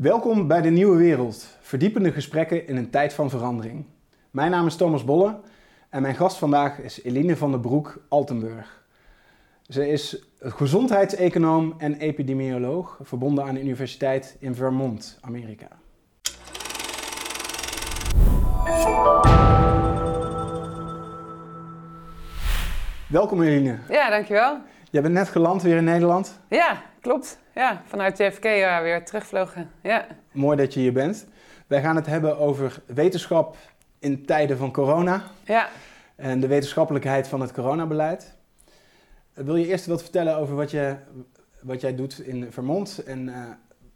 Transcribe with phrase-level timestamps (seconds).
[0.00, 3.84] Welkom bij de Nieuwe Wereld, verdiepende gesprekken in een tijd van verandering.
[4.30, 5.40] Mijn naam is Thomas Bolle
[5.90, 8.84] en mijn gast vandaag is Eline van der Broek Altenburg.
[9.68, 15.68] Ze is gezondheidseconoom en epidemioloog, verbonden aan de Universiteit in Vermont, Amerika.
[23.08, 23.78] Welkom Eline.
[23.88, 24.60] Ja, dankjewel.
[24.90, 26.40] Jij bent net geland weer in Nederland.
[26.48, 27.38] Ja, klopt.
[27.54, 29.70] Ja, vanuit JFK uh, weer terugvlogen.
[29.82, 30.06] Ja.
[30.32, 31.26] Mooi dat je hier bent.
[31.66, 33.56] Wij gaan het hebben over wetenschap
[33.98, 35.22] in tijden van corona.
[35.44, 35.68] Ja.
[36.16, 38.34] En de wetenschappelijkheid van het coronabeleid.
[39.34, 40.96] Wil je eerst wat vertellen over wat, je,
[41.62, 43.36] wat jij doet in Vermont en uh,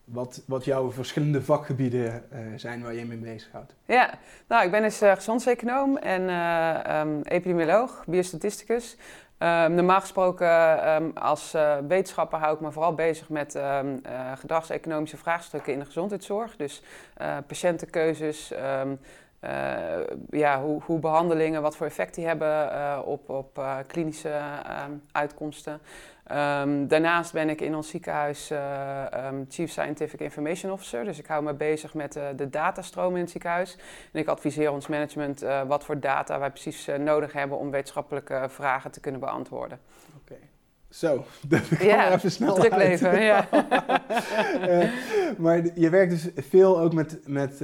[0.05, 3.75] wat, wat jouw verschillende vakgebieden uh, zijn waar je mee bezighoudt?
[3.87, 4.19] Ja,
[4.49, 6.23] nou, ik ben dus uh, gezondseconoom en
[6.97, 8.97] um, epidemioloog, biostatisticus.
[9.45, 14.33] Um, normaal gesproken um, als uh, wetenschapper hou ik me vooral bezig met um, uh,
[14.35, 16.57] gedragseconomische vraagstukken in de gezondheidszorg.
[16.57, 16.83] Dus
[17.21, 18.53] uh, patiëntenkeuzes,
[20.31, 24.41] ja, hoe, hoe, behandelingen, wat voor effect die hebben op, op klinische
[25.13, 25.81] uitkomsten.
[26.87, 28.51] Daarnaast ben ik in ons ziekenhuis
[29.49, 31.05] Chief Scientific Information Officer.
[31.05, 33.77] Dus ik hou me bezig met de datastroom in het ziekenhuis.
[34.13, 38.91] En ik adviseer ons management wat voor data wij precies nodig hebben om wetenschappelijke vragen
[38.91, 39.81] te kunnen beantwoorden.
[40.17, 40.37] Oké.
[40.95, 43.49] Zo, dat kan ja, even snel druk leven, ja.
[45.39, 47.61] maar je werkt dus veel ook met, met,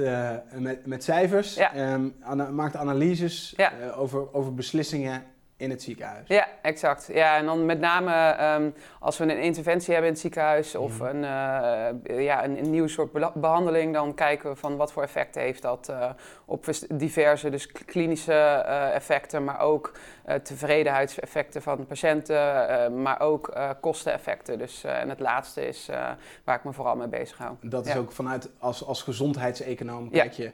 [0.53, 1.55] met, met cijfers.
[1.55, 1.93] Ja.
[1.93, 3.71] Um, ana maakt analyses Ja.
[3.95, 5.23] over, over beslissingen
[5.61, 6.27] in het ziekenhuis.
[6.27, 7.09] Ja, exact.
[7.13, 10.99] Ja, en dan met name um, als we een interventie hebben in het ziekenhuis of
[10.99, 15.35] een, uh, ja, een, een nieuw soort behandeling, dan kijken we van wat voor effect
[15.35, 16.09] heeft dat uh,
[16.45, 18.31] op vers- diverse, dus klinische
[18.67, 19.91] uh, effecten, maar ook
[20.43, 24.57] tevredenheidseffecten van patiënten, maar ook kosteneffecten.
[24.57, 25.89] Dus, en het laatste is
[26.43, 27.55] waar ik me vooral mee bezig hou.
[27.61, 30.21] Dat is ook vanuit als, als gezondheidseconoom Ja.
[30.21, 30.51] kijk je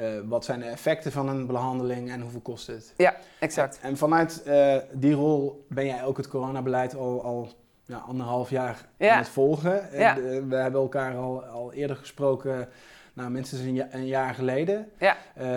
[0.00, 2.94] uh, wat zijn de effecten van een behandeling en hoeveel kost het.
[2.96, 3.78] Ja, exact.
[3.82, 7.48] En vanuit uh, die rol ben jij ook het coronabeleid al, al
[7.84, 9.12] ja, anderhalf jaar Ja.
[9.12, 9.90] aan het volgen.
[9.92, 12.68] En, uh, we hebben elkaar al, al eerder gesproken,
[13.12, 14.88] nou, minstens een, ja- een jaar geleden.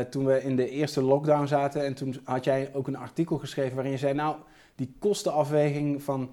[0.10, 1.86] Toen we in de eerste lockdown zaten.
[1.86, 4.36] En toen had jij ook een artikel geschreven waarin je zei, nou,
[4.76, 6.30] die kostenafweging van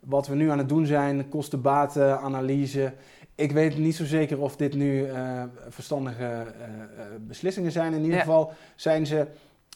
[0.00, 2.92] wat we nu aan het doen zijn, kosten-baten-analyse.
[3.34, 7.92] Ik weet niet zo zeker of dit nu uh, verstandige uh, uh, beslissingen zijn.
[7.92, 8.20] In ieder Ja.
[8.24, 9.26] geval zijn ze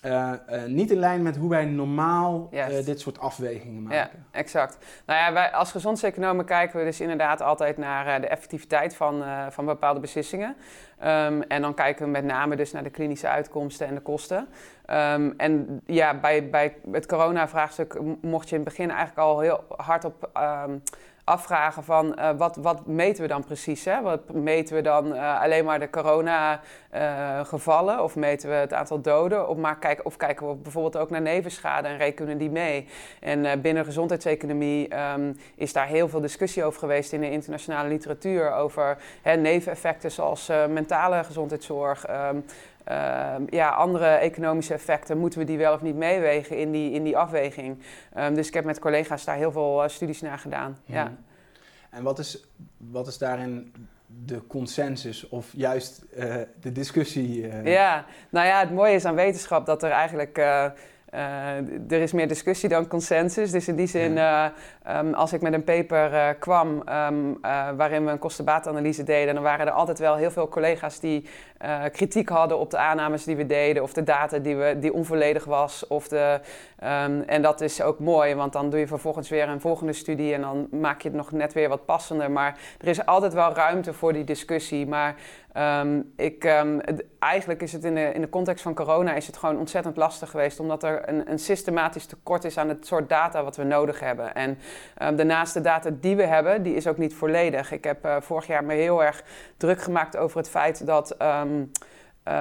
[0.05, 4.27] uh, uh, niet in lijn met hoe wij normaal uh, dit soort afwegingen Ja, maken.
[4.31, 4.79] exact.
[5.07, 9.23] Nou ja, wij als gezondseconomen kijken we dus inderdaad altijd naar eh, de effectiviteit van,
[9.23, 10.57] eh, van bepaalde beslissingen.
[11.05, 14.39] Um, en dan kijken we met name dus naar de klinische uitkomsten en de kosten.
[14.91, 19.65] Um, en ja, bij, bij het corona-vraagstuk mocht je in het begin eigenlijk al heel
[19.77, 20.31] hard op
[20.67, 20.83] um,
[21.29, 23.85] afvragen van uh, wat, wat meten we dan precies?
[23.85, 24.01] Hè?
[24.01, 29.49] Wat meten we dan uh, alleen maar de corona-gevallen of meten we het aantal doden?
[29.49, 32.89] Of, maar kijken, of kijken we bijvoorbeeld ook naar nevenschade en rekenen die mee?
[33.21, 38.53] En binnen gezondheidseconomie um, is daar heel veel discussie over geweest in de internationale literatuur
[38.53, 42.11] over hè, neveneffecten zoals mentale gezondheidszorg.
[42.11, 42.45] Um,
[42.91, 47.03] uh, ja, andere economische effecten, moeten we die wel of niet meewegen in die, in
[47.03, 47.79] die afweging?
[48.19, 50.79] Um, dus ik heb met collega's daar heel veel uh, studies naar gedaan.
[50.85, 50.97] Mhm.
[50.97, 51.13] Ja.
[51.91, 53.73] En wat is, wat is daarin
[54.25, 57.43] de consensus of juist uh, de discussie?
[57.43, 57.67] Uh...
[57.67, 60.39] Ja, nou ja, het mooie is aan wetenschap dat er eigenlijk.
[61.15, 61.57] Uh,
[61.89, 63.51] er is meer discussie dan consensus.
[63.51, 64.45] Dus in die zin, uh,
[64.89, 67.39] um, als ik met een paper uh, kwam um,
[67.77, 71.25] waarin we een kostenbaatanalyse deden, dan waren er altijd wel heel veel collega's die
[71.65, 74.93] uh, kritiek hadden op de aannames die we deden, of de data die, we, die
[74.93, 75.87] onvolledig was.
[75.87, 76.41] Of de,
[76.85, 80.35] um, en dat is ook mooi, want dan doe je vervolgens weer een volgende studie
[80.35, 82.31] en dan maak je het nog net weer wat passender.
[82.31, 84.87] Maar er is altijd wel ruimte voor die discussie.
[84.87, 85.15] Maar
[85.57, 86.43] Um, ik,
[86.79, 89.97] het, eigenlijk is het in de, in de context van corona is het gewoon ontzettend
[89.97, 93.65] lastig geweest, omdat er een, een systematisch tekort is aan het soort data wat we
[93.65, 94.35] nodig hebben.
[94.35, 94.59] En
[95.17, 97.73] daarnaast de data die we hebben, die is ook niet volledig.
[97.73, 99.23] Ik heb uh, vorig jaar me heel erg
[99.57, 101.17] druk gemaakt over het feit dat
[101.49, 101.71] Um,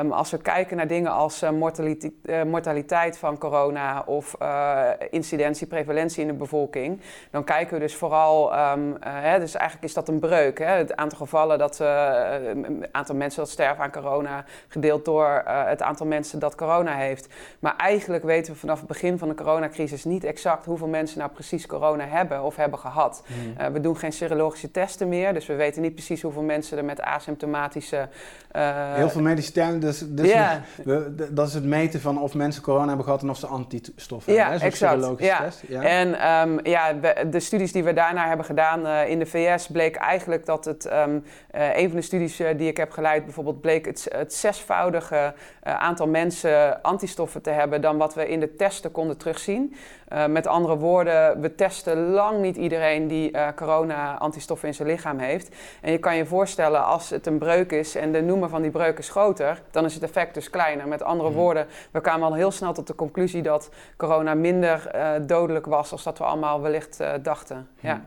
[0.09, 5.67] als we kijken naar dingen als uh, mortaliteit, uh, mortaliteit, van corona of uh, incidentie,
[5.67, 7.01] prevalentie in de bevolking,
[7.31, 10.57] dan kijken we dus vooral, um, hè, dus eigenlijk is dat een breuk.
[10.57, 10.65] Hè?
[10.65, 16.05] Het aantal gevallen, dat, het aantal mensen dat sterven aan corona, gedeeld door het aantal
[16.05, 17.27] mensen dat corona heeft.
[17.59, 21.31] Maar eigenlijk weten we vanaf het begin van de coronacrisis niet exact hoeveel mensen nou
[21.31, 23.23] precies corona hebben of hebben gehad.
[23.27, 23.73] Mm.
[23.73, 27.01] we doen geen serologische testen meer, dus we weten niet precies hoeveel mensen er met
[27.01, 28.09] asymptomatische...
[28.51, 30.61] Heel veel medische dus, dus Ja.
[30.83, 34.33] we- dat is het meten van of mensen corona hebben gehad en of ze antistoffen
[34.33, 34.59] Ja, hebben.
[34.59, 35.19] hè, exact.
[35.19, 35.37] Ja.
[35.43, 35.63] test.
[35.67, 35.81] Ja.
[35.81, 39.67] En ehm, ja, we- de studies die we daarna hebben gedaan eh, in de VS
[39.67, 41.19] bleek eigenlijk dat het, ehm,
[41.51, 45.33] eh, een van de studies eh, die ik heb geleid bijvoorbeeld, bleek het, het zesvoudige
[45.63, 49.75] aantal mensen antistoffen te hebben dan wat we in de testen konden terugzien.
[50.07, 55.19] Eh, met andere woorden, we testen lang niet iedereen die eh, corona-antistoffen in zijn lichaam
[55.19, 55.55] heeft.
[55.81, 58.71] En je kan je voorstellen, als het een breuk is en de noemer van die
[58.71, 60.87] breuk is groter, dan is het effect dus kleiner.
[60.87, 61.37] Met andere Mhm.
[61.37, 65.91] woorden, we kwamen al heel snel tot de conclusie dat corona minder eh, dodelijk was
[65.91, 67.67] als dat we allemaal wellicht dachten.
[67.79, 67.99] Ja, Hm.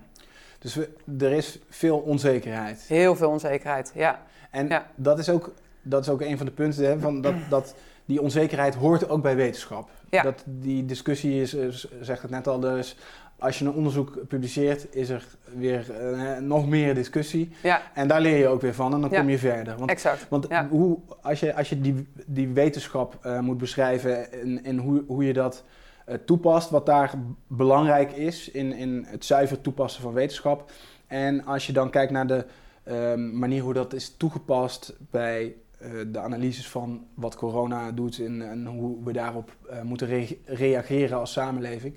[0.58, 0.88] Dus we,
[1.20, 2.80] er is veel onzekerheid.
[2.88, 3.92] heel veel onzekerheid.
[3.94, 4.20] Ja,
[4.50, 4.86] En Ja.
[4.94, 5.50] dat, is ook,
[5.82, 7.74] dat is ook een van de punten, hè, van dat, dat
[8.10, 9.90] die onzekerheid hoort ook bij wetenschap.
[10.10, 10.22] Ja.
[10.22, 12.96] Dat die discussie is, is, zegt het net al, dus
[13.38, 15.24] als je een onderzoek publiceert, is er
[15.54, 17.52] weer eh, nog meer discussie.
[17.62, 19.18] ja En daar leer je ook weer van en dan Ja.
[19.20, 19.76] kom je verder.
[19.78, 20.26] Want, exact.
[20.28, 20.68] want Ja.
[20.68, 25.24] hoe, als je, als je die, die wetenschap eh, moet beschrijven en, en hoe, hoe
[25.24, 25.64] je dat
[26.06, 27.12] eh, toepast, wat daar
[27.46, 30.70] belangrijk is in, in het zuiver toepassen van wetenschap.
[31.06, 32.44] En als je dan kijkt naar de
[32.84, 35.54] ehm, manier hoe dat is toegepast bij
[36.10, 41.18] de analyses van wat corona doet en, en hoe we daarop eh, moeten re- reageren
[41.18, 41.94] als samenleving,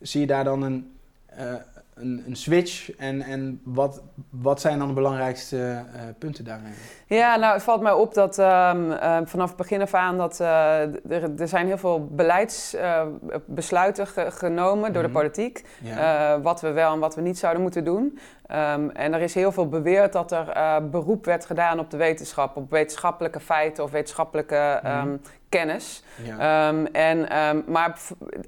[0.00, 0.92] zie je daar dan een,
[1.26, 1.54] eh,
[1.96, 6.72] een, een switch en, en wat, wat zijn dan de belangrijkste eh, punten daarin?
[7.06, 10.40] Ja, nou, het valt mij op dat ehm, eh, vanaf het begin af aan dat
[10.40, 15.16] eh, er, er zijn heel veel beleidsbesluiten ge- genomen door de Mhm.
[15.18, 15.64] politiek.
[15.82, 16.34] Ja.
[16.34, 18.18] Eh, wat we wel en wat we niet zouden moeten doen.
[18.46, 21.96] Ehm, en er is heel veel beweerd dat er eh, beroep werd gedaan op de
[21.96, 24.92] wetenschap, op wetenschappelijke feiten of wetenschappelijke Mhm.
[24.92, 25.16] ehm,
[25.48, 26.02] kennis.
[26.24, 26.68] ja.
[26.68, 27.98] Ehm, en, ehm, maar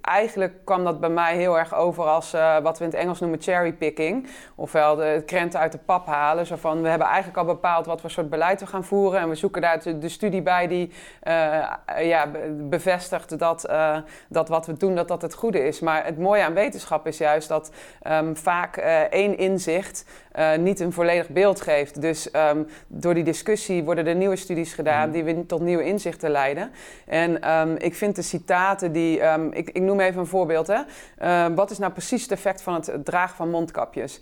[0.00, 3.20] eigenlijk kwam dat bij mij heel erg over als eh, wat we in het Engels
[3.20, 4.28] noemen cherrypicking.
[4.54, 6.46] Ofwel de krenten uit de pap halen.
[6.46, 9.20] Zo van, we hebben eigenlijk al bepaald wat voor soort beleid we gaan voeren.
[9.20, 11.64] En we zoeken daar de, de studie bij die eh,
[12.00, 13.96] ja, be- bevestigt dat, eh,
[14.28, 15.80] dat wat we doen, dat dat het goede is.
[15.80, 17.70] Maar het mooie aan wetenschap is juist dat
[18.02, 18.76] ehm, vaak
[19.10, 20.04] één inzicht
[20.38, 22.00] eh, niet een volledig beeld geeft.
[22.00, 25.10] Dus ehm, door die discussie worden er nieuwe studies gedaan Mhm.
[25.10, 26.70] die weer tot nieuwe inzichten leiden.
[27.06, 29.20] En ehm, ik vind de citaten die.
[29.20, 30.66] ehm, ik, ik noem even een voorbeeld.
[30.66, 31.54] Hè.
[31.54, 34.20] Wat is nou precies het effect van het dragen van mondkapjes?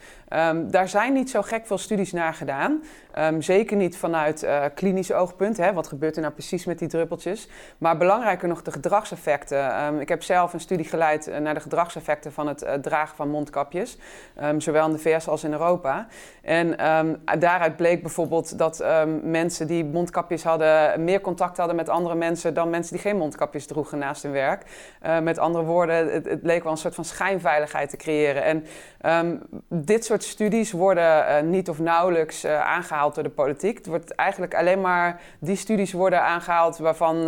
[0.65, 2.83] Daar zijn niet zo gek veel studies naar gedaan.
[3.39, 5.57] Zeker niet vanuit eh, klinisch oogpunt.
[5.57, 5.73] Hè.
[5.73, 7.49] Wat gebeurt er nou precies met die druppeltjes?
[7.79, 10.01] Maar belangrijker nog de gedragseffecten.
[10.01, 13.99] Ik heb zelf een studie geleid eh, naar de gedragseffecten van het dragen van mondkapjes.
[14.59, 16.06] Zowel in de VS als in Europa.
[16.43, 21.89] En ehm, daaruit bleek bijvoorbeeld dat ehm, mensen die mondkapjes hadden, meer contact hadden met
[21.89, 24.63] andere mensen dan mensen die geen mondkapjes droegen naast hun werk.
[25.01, 28.45] Eh, met andere woorden, het, het leek wel een soort van schijnveiligheid te creëren.
[28.45, 28.67] En
[29.01, 29.37] ehm,
[29.69, 33.77] dit soort studies worden eh, niet of nauwelijks eh, aangehaald door de politiek.
[33.77, 37.25] Het wordt eigenlijk alleen maar die studies worden aangehaald waarvan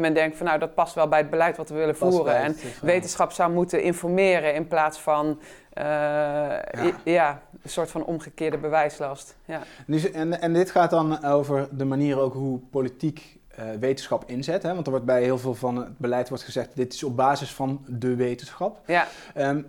[0.00, 2.36] men denkt van nou dat past wel bij het beleid wat we willen voeren.
[2.36, 5.38] En wetenschap zou moeten informeren in plaats van
[5.74, 7.42] eh, ja.
[7.62, 9.36] een soort van omgekeerde bewijslast.
[9.44, 9.62] Ja.
[9.86, 14.62] Nu, en, en dit gaat dan over de manier ook hoe politiek eh, wetenschap inzet.
[14.62, 14.74] Hè?
[14.74, 17.52] Want er wordt bij heel veel van het beleid wordt gezegd, dit is op basis
[17.52, 18.80] van de wetenschap.
[18.86, 19.06] Ja.
[19.34, 19.62] Ehm,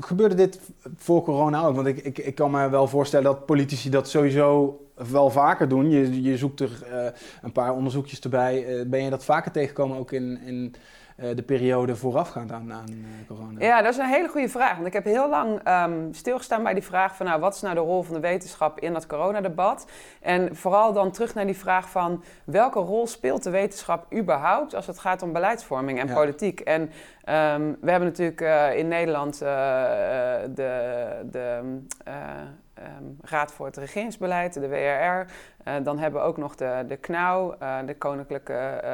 [0.00, 0.60] gebeurde dit
[0.96, 1.74] voor corona ook?
[1.74, 4.80] Want ik, ik, ik kan me wel voorstellen dat politici dat sowieso
[5.10, 5.90] wel vaker doen.
[5.90, 7.06] Je, je zoekt er eh,
[7.42, 8.84] een paar onderzoekjes erbij.
[8.86, 10.74] Ben je dat vaker tegengekomen ook in, in
[11.16, 13.60] de periode voorafgaand aan, aan eh, corona?
[13.60, 14.74] ja, dat is een hele goede vraag.
[14.74, 17.74] Want ik heb heel lang ehm, stilgestaan bij die vraag van nou, wat is nou
[17.74, 19.86] de rol van de wetenschap in dat coronadebat?
[20.20, 24.86] En vooral dan terug naar die vraag van welke rol speelt de wetenschap überhaupt als
[24.86, 26.14] het gaat om beleidsvorming en Ja.
[26.14, 26.60] politiek?
[26.60, 26.90] En
[27.24, 29.48] ehm, we hebben natuurlijk eh, in Nederland eh,
[30.54, 32.14] de, de eh,
[32.74, 35.32] ehm, Raad voor het Regeringsbeleid, de WRR.
[35.66, 38.90] Eh, dan hebben we ook nog de, de KNAU, eh, de Koninklijke eh,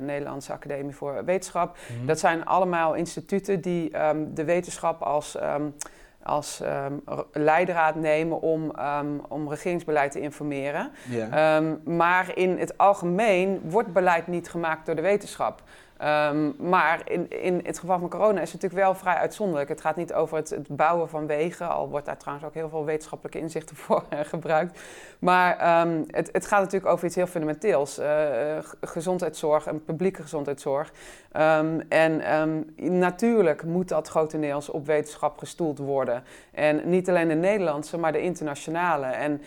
[0.00, 1.76] Nederlandse Academie voor Wetenschap.
[1.96, 2.06] Mhm.
[2.06, 5.62] Dat zijn allemaal instituten die ehm, de wetenschap als, ehm,
[6.22, 6.92] als ehm,
[7.32, 8.72] leidraad nemen om,
[9.28, 10.90] om regeringsbeleid te informeren.
[11.84, 15.62] maar in het algemeen wordt beleid niet gemaakt door de wetenschap.
[16.02, 19.68] Ehm, maar in, in het geval van corona is het natuurlijk wel vrij uitzonderlijk.
[19.68, 22.84] Het gaat niet over het, bouwen van wegen, al wordt daar trouwens ook heel veel
[22.84, 24.80] wetenschappelijke inzichten voor eh, gebruikt.
[25.18, 30.22] Maar ehm, het, het gaat natuurlijk over iets heel fundamenteels: eh, eh, gezondheidszorg en publieke
[30.22, 30.92] gezondheidszorg.
[31.32, 32.22] Ehm, en
[32.76, 36.24] natuurlijk moet dat grotendeels op wetenschap gestoeld worden.
[36.52, 39.06] En niet alleen de Nederlandse, maar de internationale.
[39.06, 39.40] En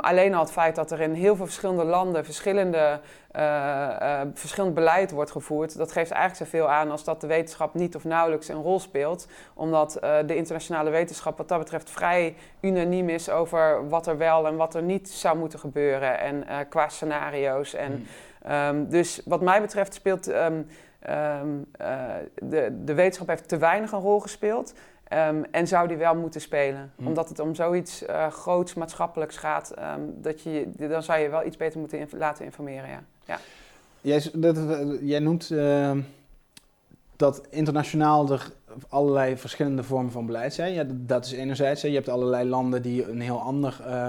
[0.00, 3.00] alleen al het feit dat er in heel veel verschillende landen verschillende,
[3.34, 7.74] eh, eh, verschillend beleid wordt gevoerd, dat geeft eigenlijk zoveel aan als dat de wetenschap
[7.74, 9.28] niet of nauwelijks een rol speelt.
[9.54, 14.46] Omdat eh, de internationale wetenschap wat dat betreft vrij unaniem is over wat er wel
[14.46, 16.18] en wat er niet zou moeten gebeuren.
[16.20, 17.74] En qua scenario's.
[17.74, 18.02] En Mhm.
[18.44, 20.62] Ehm, dus wat mij betreft speelt ehm,
[20.98, 24.74] ehm, eh, de, de wetenschap heeft te weinig een rol gespeeld.
[25.50, 26.92] en zou die wel moeten spelen.
[26.96, 27.06] Hm.
[27.06, 29.74] Omdat het om zoiets uh, groots maatschappelijks gaat,
[30.06, 32.88] dat je, dan zou je wel iets beter moeten laten informeren.
[32.88, 33.02] Ja.
[33.26, 33.40] Ja.
[34.00, 34.58] Jij, dat,
[35.00, 35.50] jij noemt
[37.16, 38.50] dat internationaal er
[38.88, 40.72] allerlei verschillende vormen van beleid zijn.
[40.72, 41.82] Ja, dat is enerzijds.
[41.82, 41.88] Hè.
[41.88, 44.08] Je hebt allerlei landen die een heel ander uh,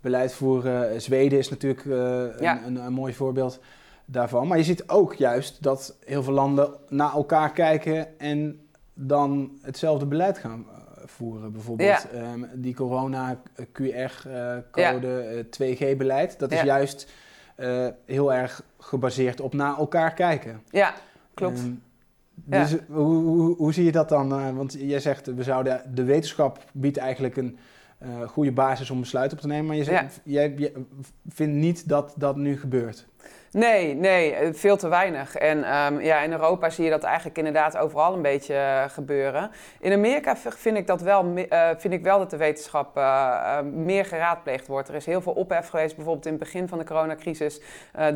[0.00, 1.02] beleid voeren.
[1.02, 3.60] Zweden is natuurlijk uh, een, een, een, mooi voorbeeld
[4.04, 4.48] daarvan.
[4.48, 8.60] Maar je ziet ook juist dat heel veel landen naar elkaar kijken en
[8.94, 10.66] dan hetzelfde beleid gaan
[11.04, 11.52] voeren.
[11.52, 12.32] Bijvoorbeeld ja.
[12.32, 13.40] um, die corona
[13.72, 16.38] QR-code, 2G-beleid.
[16.38, 17.12] Dat is juist
[18.04, 20.62] heel erg gebaseerd op naar elkaar kijken.
[20.70, 20.94] Ja,
[21.34, 21.58] klopt.
[21.58, 21.82] Um,
[22.34, 24.32] dus hoe, hoe, hoe, zie je dat dan?
[24.32, 27.58] Uh, want jij zegt, we zouden, de wetenschap biedt eigenlijk een
[28.02, 29.66] uh, goede basis om besluiten op te nemen.
[29.66, 30.72] Maar je, zegt, jij
[31.28, 33.06] vindt niet dat dat nu gebeurt.
[33.54, 35.36] Nee, nee, eh, veel te weinig.
[35.36, 39.50] En um, ja, in Europa zie je dat eigenlijk inderdaad overal een beetje uh, gebeuren.
[39.80, 44.04] In Amerika vind ik, dat wel, uh, vind ik wel dat de wetenschap uh, meer
[44.04, 44.88] geraadpleegd wordt.
[44.88, 47.60] Er is heel veel ophef geweest, bijvoorbeeld in het begin van de coronacrisis,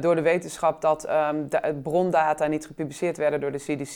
[0.00, 3.94] door de wetenschap dat um, de brondata niet gepubliceerd werden door de CDC,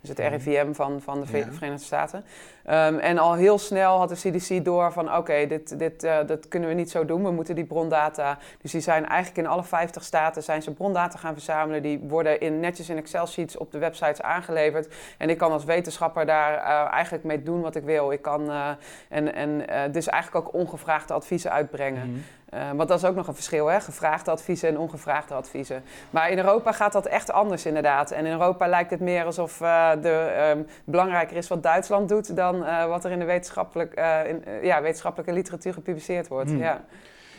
[0.00, 0.28] dus het mhm.
[0.28, 1.46] RIVM van, van de ja.
[1.52, 2.24] Verenigde Staten.
[2.66, 6.68] Um, en al heel snel had de CDC door van oké, dit, dit, dat kunnen
[6.68, 8.38] we niet zo doen, we moeten die brondata.
[8.62, 11.82] Dus die zijn eigenlijk in alle 50 staten zijn ze brondata gaan verzamelen.
[11.82, 14.94] Die worden in, netjes in Excel-sheets op de websites aangeleverd.
[15.18, 18.12] En ik kan als wetenschapper daar uh, eigenlijk mee doen wat ik wil.
[18.12, 18.68] Ik kan uh,
[19.08, 22.08] en, en uh, dus eigenlijk ook ongevraagde adviezen uitbrengen.
[22.08, 22.76] Mm -hmm.
[22.76, 23.80] want dat is ook nog een verschil, hè?
[23.80, 25.82] gevraagde adviezen en ongevraagde adviezen.
[26.10, 28.10] Maar in Europa gaat dat echt anders inderdaad.
[28.10, 29.56] En in Europa lijkt het meer alsof
[30.00, 32.36] de, um, belangrijker is wat Duitsland doet...
[32.36, 33.94] dan wat er in de wetenschappelijk,
[34.26, 36.50] in, ja, wetenschappelijke literatuur gepubliceerd wordt.
[36.50, 36.58] Mm.
[36.58, 36.84] Ja.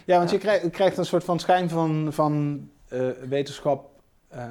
[0.05, 3.89] ja, want je krijgt, krijgt een soort van schijn van, van uh, wetenschap
[4.35, 4.41] uh,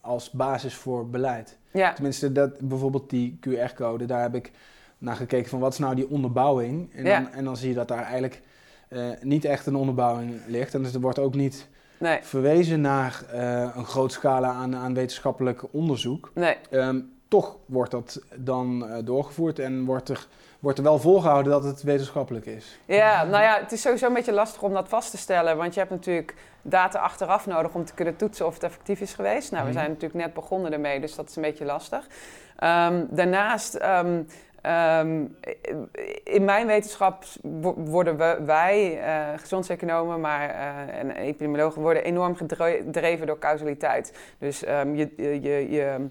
[0.00, 1.58] als basis voor beleid.
[1.70, 1.92] Ja.
[1.92, 4.50] Tenminste, dat, bijvoorbeeld die QR-code, daar heb ik
[4.98, 6.94] naar gekeken van wat is nou die onderbouwing.
[6.94, 7.20] En, ja.
[7.20, 8.42] dan, en dan zie je dat daar eigenlijk
[8.88, 10.74] uh, niet echt een onderbouwing ligt.
[10.74, 12.18] En dus er wordt ook niet nee.
[12.22, 13.24] verwezen naar
[13.76, 16.30] een groot scala aan, aan wetenschappelijk onderzoek.
[16.34, 16.56] Nee.
[16.70, 20.26] Um, toch wordt dat dan doorgevoerd en wordt er
[20.60, 22.78] wordt er wel volgehouden dat het wetenschappelijk is.
[22.84, 25.56] Ja, nou ja, het is sowieso een beetje lastig om dat vast te stellen.
[25.56, 29.14] Want je hebt natuurlijk data achteraf nodig om te kunnen toetsen of het effectief is
[29.14, 29.50] geweest.
[29.50, 29.78] Nou, we mhm.
[29.78, 32.06] zijn natuurlijk net begonnen ermee, dus dat is een beetje lastig.
[32.64, 34.26] Um, daarnaast, um,
[34.72, 35.36] um,
[36.24, 37.24] in mijn wetenschap
[37.74, 44.12] worden we, wij, uh, gezondseconomen maar, uh, en epidemiologen, worden enorm gedreven door causaliteit.
[44.38, 46.08] Dus je, je, je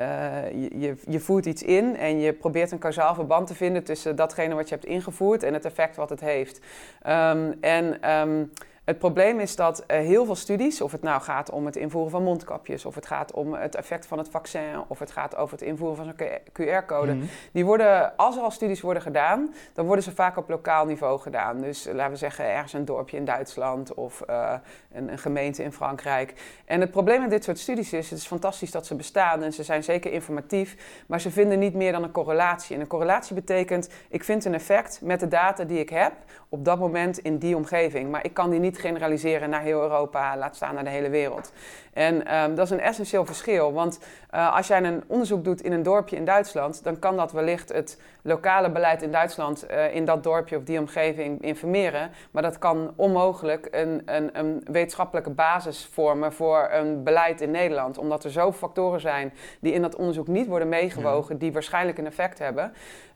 [0.00, 0.50] uh,
[0.80, 4.54] je, je, voert iets in en je probeert een kausaal verband te vinden tussen datgene
[4.54, 6.60] wat je hebt ingevoerd en het effect wat het heeft.
[7.06, 8.50] Um, en um,
[8.88, 12.10] het probleem is dat uh, heel veel studies, of het nou gaat om het invoeren
[12.10, 15.58] van mondkapjes, of het gaat om het effect van het vaccin, of het gaat over
[15.58, 17.24] het invoeren van zo'n QR-code, mhm.
[17.52, 21.20] die worden, als er al studies worden gedaan, dan worden ze vaak op lokaal niveau
[21.20, 21.60] gedaan.
[21.60, 24.52] Dus uh, laten we zeggen ergens een dorpje in Duitsland of uh,
[24.92, 26.34] een, een, gemeente in Frankrijk.
[26.64, 29.52] En het probleem met dit soort studies is, het is fantastisch dat ze bestaan en
[29.52, 32.74] ze zijn zeker informatief, maar ze vinden niet meer dan een correlatie.
[32.74, 36.12] En een correlatie betekent, ik vind een effect met de data die ik heb
[36.48, 40.36] op dat moment in die omgeving, maar ik kan die niet generaliseren naar heel Europa,
[40.36, 41.52] laat staan naar de hele wereld.
[41.98, 43.98] En um, dat is een essentieel verschil, want
[44.34, 47.72] uh, als jij een onderzoek doet in een dorpje in Duitsland, dan kan dat wellicht
[47.72, 52.58] het lokale beleid in Duitsland uh, in dat dorpje of die omgeving informeren, maar dat
[52.58, 58.30] kan onmogelijk een, een, een, wetenschappelijke basis vormen voor een beleid in Nederland, omdat er
[58.30, 62.72] zoveel factoren zijn die in dat onderzoek niet worden meegewogen, die waarschijnlijk een effect hebben.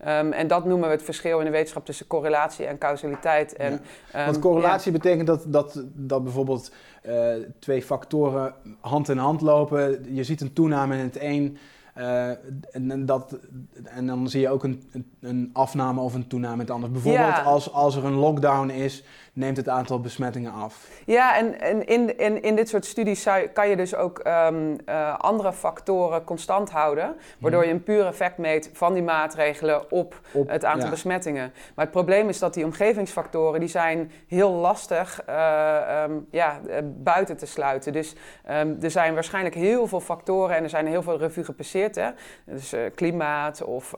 [0.09, 3.57] Um, en dat noemen we het verschil in de wetenschap tussen correlatie en causaliteit.
[3.57, 3.81] En,
[4.13, 4.21] ja.
[4.21, 4.99] um, Want correlatie ja.
[4.99, 6.73] betekent dat, dat, dat bijvoorbeeld
[7.07, 10.15] uh, twee factoren hand in hand lopen.
[10.15, 11.59] Je ziet een toename in het een.
[11.99, 12.29] Uh,
[12.71, 13.39] en, dat,
[13.85, 14.83] en dan zie je ook een,
[15.21, 16.91] een afname of een toename in het ander.
[16.91, 17.43] Bijvoorbeeld ja.
[17.43, 20.89] als, als er een lockdown is, neemt het aantal besmettingen af.
[21.07, 24.79] Ja, en, en in, in, in dit soort studies zou, kan je dus ook um,
[24.89, 27.69] uh, andere factoren constant houden, waardoor mhm.
[27.69, 30.91] je een puur effect meet van die maatregelen op, op het aantal ja.
[30.91, 31.53] besmettingen.
[31.75, 37.37] Maar het probleem is dat die omgevingsfactoren, die zijn heel lastig uh, um, ja, buiten
[37.37, 37.93] te sluiten.
[37.93, 38.15] Dus
[38.51, 41.95] um, er zijn waarschijnlijk heel veel factoren en er zijn heel veel revue gepasseerd.
[41.95, 42.11] Hè?
[42.45, 43.95] Dus uh, klimaat of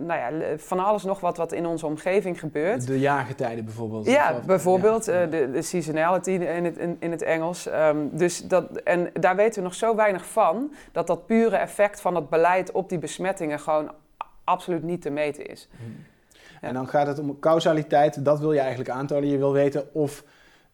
[0.00, 2.86] nou ja, van alles nog wat wat in onze omgeving gebeurt.
[2.86, 4.06] De jaargetijden bijvoorbeeld.
[4.06, 5.24] Ja, bijvoorbeeld ja.
[5.24, 7.66] Uh, de, de, seasonality in het, in, in het Engels.
[7.66, 12.00] Um, dus dat, en daar weten we nog zo weinig van, dat dat pure effect
[12.00, 13.92] van het beleid op die besmettingen gewoon
[14.44, 15.68] absoluut niet te meten is.
[15.78, 16.04] Hmm.
[16.60, 16.68] Ja.
[16.68, 19.28] En dan gaat het om causaliteit, dat wil je eigenlijk aantonen.
[19.28, 20.24] Je wil weten of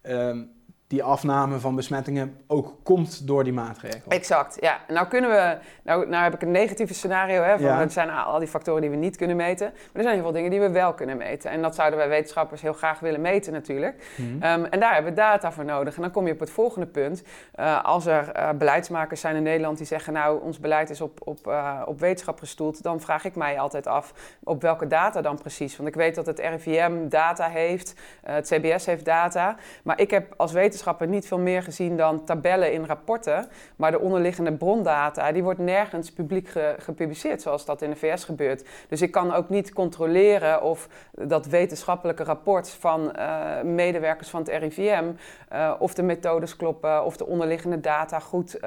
[0.02, 0.50] um,
[0.86, 4.00] die afname van besmettingen ook komt door die maatregel.
[4.08, 4.80] Exact, ja.
[4.88, 8.38] Nou kunnen we, nou, nou heb ik een negatieve scenario, hè, van er zijn al
[8.38, 10.70] die factoren die we niet kunnen meten, maar er zijn heel veel dingen die we
[10.70, 11.50] wel kunnen meten.
[11.50, 14.04] En dat zouden wij wetenschappers heel graag willen meten natuurlijk.
[14.16, 14.42] Mhm.
[14.42, 15.96] Ehm, en daar hebben we data voor nodig.
[15.96, 17.22] En dan kom je op het volgende punt.
[17.60, 21.20] Uh, als er uh, beleidsmakers zijn in Nederland die zeggen, nou, ons beleid is op,
[21.24, 24.12] op, uh, op wetenschap gestoeld, dan vraag ik mij altijd af,
[24.44, 25.76] op welke data dan precies?
[25.76, 30.34] Want ik weet dat het RIVM data heeft, het CBS heeft data, maar ik heb
[30.36, 33.49] als wetenschapper wetenschapper niet veel meer gezien dan tabellen in rapporten.
[33.76, 38.64] Maar de onderliggende brondata, die wordt nergens publiek gepubliceerd, zoals dat in de VS gebeurt.
[38.88, 44.49] Dus ik kan ook niet controleren of dat wetenschappelijke rapport van uh, medewerkers van het
[44.49, 45.12] RIVM, uh,
[45.49, 48.61] eh, of de methodes kloppen, of de onderliggende data goed, uh,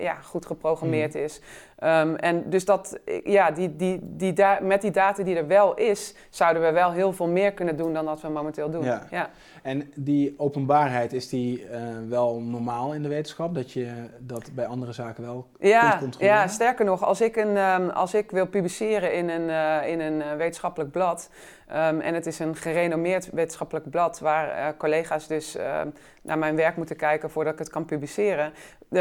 [0.00, 1.20] ja, goed geprogrammeerd mm.
[1.20, 1.40] is.
[1.84, 6.14] Um, en dus dat, ja, die, die, die met die data die er wel is,
[6.30, 8.84] zouden we wel heel veel meer kunnen doen dan dat we momenteel doen.
[8.84, 9.06] Ja.
[9.10, 9.30] ja.
[9.62, 13.54] En die openbaarheid, is die uh, wel normaal in de wetenschap?
[13.54, 16.36] Dat je dat bij andere zaken wel ja, kunt controleren?
[16.36, 20.00] Ja, sterker nog, als ik, een, um, als ik wil publiceren in een, uh, in
[20.00, 21.30] een wetenschappelijk blad...
[21.72, 25.80] Um, en het is een gerenommeerd wetenschappelijk blad waar uh, collega's dus uh,
[26.22, 28.52] naar mijn werk moeten kijken voordat ik het kan publiceren.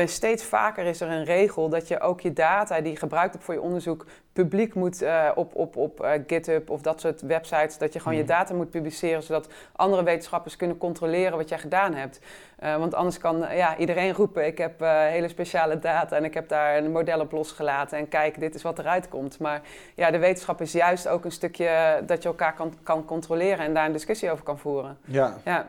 [0.05, 3.45] Steeds vaker is er een regel dat je ook je data die je gebruikt hebt
[3.45, 7.77] voor je onderzoek publiek moet uh, op, op, op uh, GitHub of dat soort websites,
[7.77, 8.31] dat je gewoon je hmm.
[8.31, 12.19] data moet publiceren, zodat andere wetenschappers kunnen controleren wat jij gedaan hebt.
[12.63, 16.49] Uh, want anders kan ja, iedereen roepen, ik heb hele speciale data en ik heb
[16.49, 19.39] daar een model op losgelaten en kijk, dit is wat eruit komt.
[19.39, 19.61] Maar
[19.95, 23.73] ja, de wetenschap is juist ook een stukje dat je elkaar kan, kan controleren en
[23.73, 24.97] daar een discussie over kan voeren.
[25.05, 25.37] Ja.
[25.45, 25.67] ja.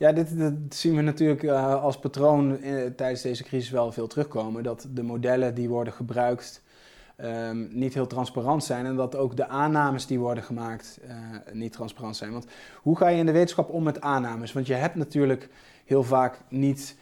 [0.00, 0.28] Ja, dit,
[0.68, 2.58] zien we natuurlijk uh, als patroon
[2.96, 4.62] tijdens deze crisis wel veel terugkomen.
[4.62, 6.62] Dat de modellen die worden gebruikt
[7.24, 8.86] um, niet heel transparant zijn.
[8.86, 11.14] En dat ook de aannames die worden gemaakt uh,
[11.52, 12.32] niet transparant zijn.
[12.32, 12.46] Want
[12.82, 14.52] hoe ga je in de wetenschap om met aannames?
[14.52, 15.48] Want je hebt natuurlijk
[15.84, 16.96] heel vaak niet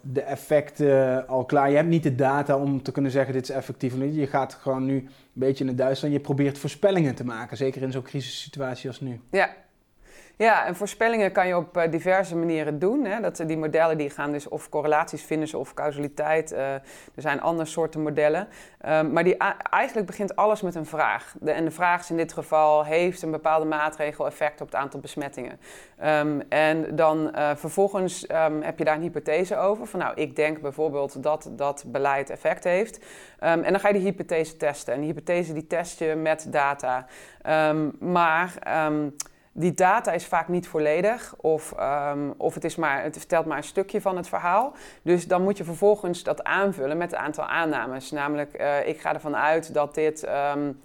[0.00, 1.70] de effecten al klaar.
[1.70, 3.94] Je hebt niet de data om te kunnen zeggen dit is effectief.
[4.12, 6.14] Je gaat gewoon nu een beetje in het Duitsland.
[6.14, 7.56] Je probeert voorspellingen te maken.
[7.56, 9.20] Zeker in zo'n crisissituatie als nu.
[9.30, 9.50] Ja,
[10.40, 13.04] ja, en voorspellingen kan je op uh, diverse manieren doen.
[13.04, 13.20] Hè.
[13.20, 16.52] Dat, die modellen die gaan dus of correlaties vinden of causaliteit.
[16.52, 16.82] Uh, er
[17.14, 18.48] zijn andere soorten modellen.
[18.86, 19.36] Um, maar die,
[19.70, 21.34] eigenlijk begint alles met een vraag.
[21.40, 24.76] De, en de vraag is in dit geval, heeft een bepaalde maatregel effect op het
[24.76, 25.60] aantal besmettingen?
[26.04, 29.86] Um, en dan vervolgens um, heb je daar een hypothese over.
[29.86, 33.04] Van nou, ik denk bijvoorbeeld dat dat beleid effect heeft.
[33.38, 34.94] en dan ga je die hypothese testen.
[34.94, 37.06] En die hypothese die test je met data.
[37.98, 38.54] maar
[39.52, 43.56] die data is vaak niet volledig of, um, of het, is maar, het vertelt maar
[43.56, 44.72] een stukje van het verhaal.
[45.02, 48.10] Dus dan moet je vervolgens dat aanvullen met een aantal aannames.
[48.10, 50.28] Namelijk, uh, ik ga ervan uit dat dit...
[50.28, 50.80] Um,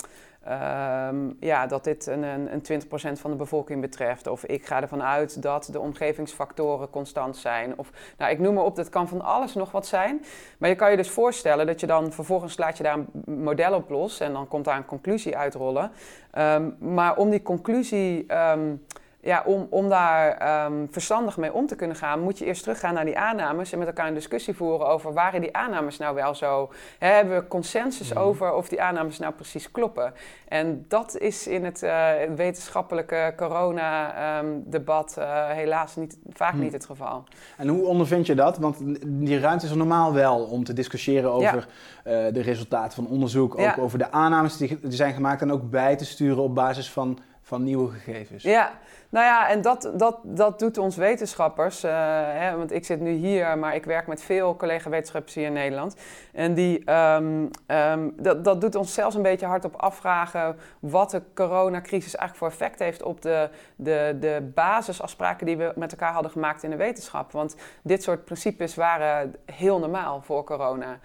[0.47, 4.27] Um, ja, dat dit een, een, een 20% van de bevolking betreft.
[4.27, 7.77] Of ik ga ervan uit dat de omgevingsfactoren constant zijn.
[7.77, 10.25] Of, nou, ik noem maar op, dat kan van alles nog wat zijn.
[10.57, 13.73] Maar je kan je dus voorstellen dat je dan vervolgens laat je daar een model
[13.73, 14.19] op los.
[14.19, 15.91] En dan komt daar een conclusie uitrollen.
[16.37, 18.33] Um, maar om die conclusie...
[18.33, 18.85] Um,
[19.25, 22.93] ja, om, om daar um, verstandig mee om te kunnen gaan, moet je eerst teruggaan
[22.93, 26.35] naar die aannames en met elkaar een discussie voeren over waren die aannames nou wel
[26.35, 26.71] zo.
[26.99, 28.19] Hè, hebben we consensus mhm.
[28.19, 30.13] over of die aannames nou precies kloppen?
[30.47, 36.63] En dat is in het uh, wetenschappelijke corona-debat um, uh, helaas niet, vaak mhm.
[36.63, 37.23] niet het geval.
[37.57, 38.57] En hoe ondervind je dat?
[38.57, 41.67] Want die ruimte is er normaal wel om te discussiëren over
[42.03, 42.27] ja.
[42.27, 43.75] uh, de resultaten van onderzoek, ook ja.
[43.79, 47.19] over de aannames die, die zijn gemaakt en ook bij te sturen op basis van
[47.45, 48.43] van nieuwe gegevens.
[48.43, 48.71] Ja,
[49.15, 51.83] nou ja, en dat, dat, dat doet ons wetenschappers.
[51.83, 51.91] Uh,
[52.25, 55.95] hè, want ik zit nu hier, maar ik werk met veel collega-wetenschappers hier in Nederland.
[56.33, 61.21] En die, um, um, dat, dat doet ons zelfs een beetje hardop afvragen wat de
[61.33, 66.31] coronacrisis eigenlijk voor effect heeft op de, de, de basisafspraken die we met elkaar hadden
[66.31, 67.31] gemaakt in de wetenschap.
[67.31, 70.99] Want dit soort principes waren heel normaal voor corona.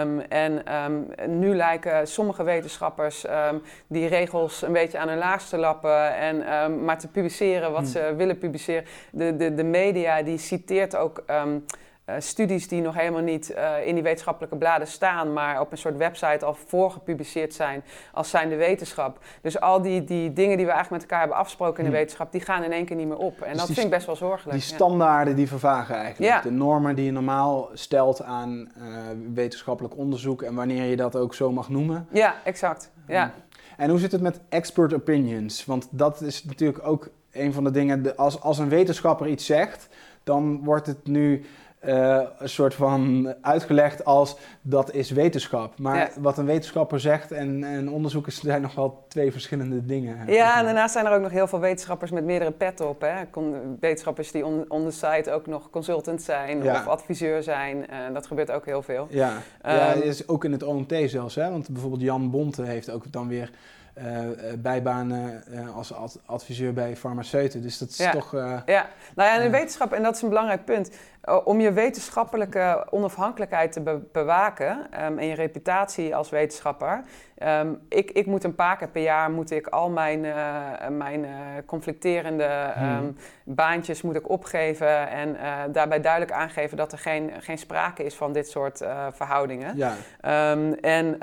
[0.00, 0.62] Um, en
[1.26, 3.26] nu lijken sommige wetenschappers
[3.86, 7.86] die regels een beetje aan hun laagste lappen en maar te publiceren wat hmm.
[7.86, 8.84] ze willen publiceren.
[9.10, 11.22] De, de, de media die citeert ook
[12.08, 15.78] uh, studies die nog helemaal niet uh, in die wetenschappelijke bladen staan, maar op een
[15.78, 19.18] soort website al voorgepubliceerd zijn als zijn de wetenschap.
[19.42, 21.98] Dus al die, die dingen die we eigenlijk met elkaar hebben afgesproken in de hmm.
[21.98, 23.40] wetenschap, die gaan in één keer niet meer op.
[23.40, 24.58] En dus dat vind ik best wel zorgelijk.
[24.58, 26.32] Die standaarden die vervagen eigenlijk.
[26.32, 26.40] Ja.
[26.40, 28.84] De normen die je normaal stelt aan uh,
[29.34, 32.06] wetenschappelijk onderzoek en wanneer je dat ook zo mag noemen.
[32.10, 32.90] Ja, exact.
[33.06, 33.22] Ja.
[33.22, 33.32] Hmm.
[33.76, 35.64] En hoe zit het met expert opinions?
[35.64, 39.88] Want dat is natuurlijk ook een van de dingen, als, als een wetenschapper iets zegt,
[40.22, 41.44] dan wordt het nu
[41.78, 45.78] eh, een soort van uitgelegd als dat is wetenschap.
[45.78, 50.32] Maar wat een wetenschapper zegt en, en onderzoekers zijn nog wel twee verschillende dingen.
[50.32, 53.00] Ja, en daarnaast zijn er ook nog heel veel wetenschappers met meerdere petten op.
[53.00, 53.40] Hè?
[53.80, 57.76] wetenschappers die on, on the site ook nog consultant zijn of adviseur zijn.
[57.76, 59.06] Uh, dat gebeurt ook heel veel.
[59.10, 59.32] Ja,
[59.66, 61.34] um, ja is ook in het OMT zelfs.
[61.34, 61.50] Hè?
[61.50, 63.50] Want bijvoorbeeld Jan Bonte heeft ook dan weer
[64.02, 67.62] uh, bijbanen uh, als adviseur bij farmaceuten.
[67.62, 68.32] Dus dat is toch...
[68.32, 70.90] ja, nou ja, in de wetenschap, en dat is een belangrijk punt...
[71.44, 74.86] om je wetenschappelijke onafhankelijkheid te bewaken...
[75.04, 77.04] Um, en je reputatie als wetenschapper...
[77.38, 80.36] Ehm, ik, ik, moet een paar keer per jaar moet ik al mijn, uh,
[80.90, 81.30] mijn uh,
[81.66, 87.58] conflicterende um, baantjes moet ik opgeven en uh, daarbij duidelijk aangeven dat er geen, geen
[87.58, 89.76] sprake is van dit soort verhoudingen.
[89.76, 89.94] Ja.
[90.52, 91.18] Um, en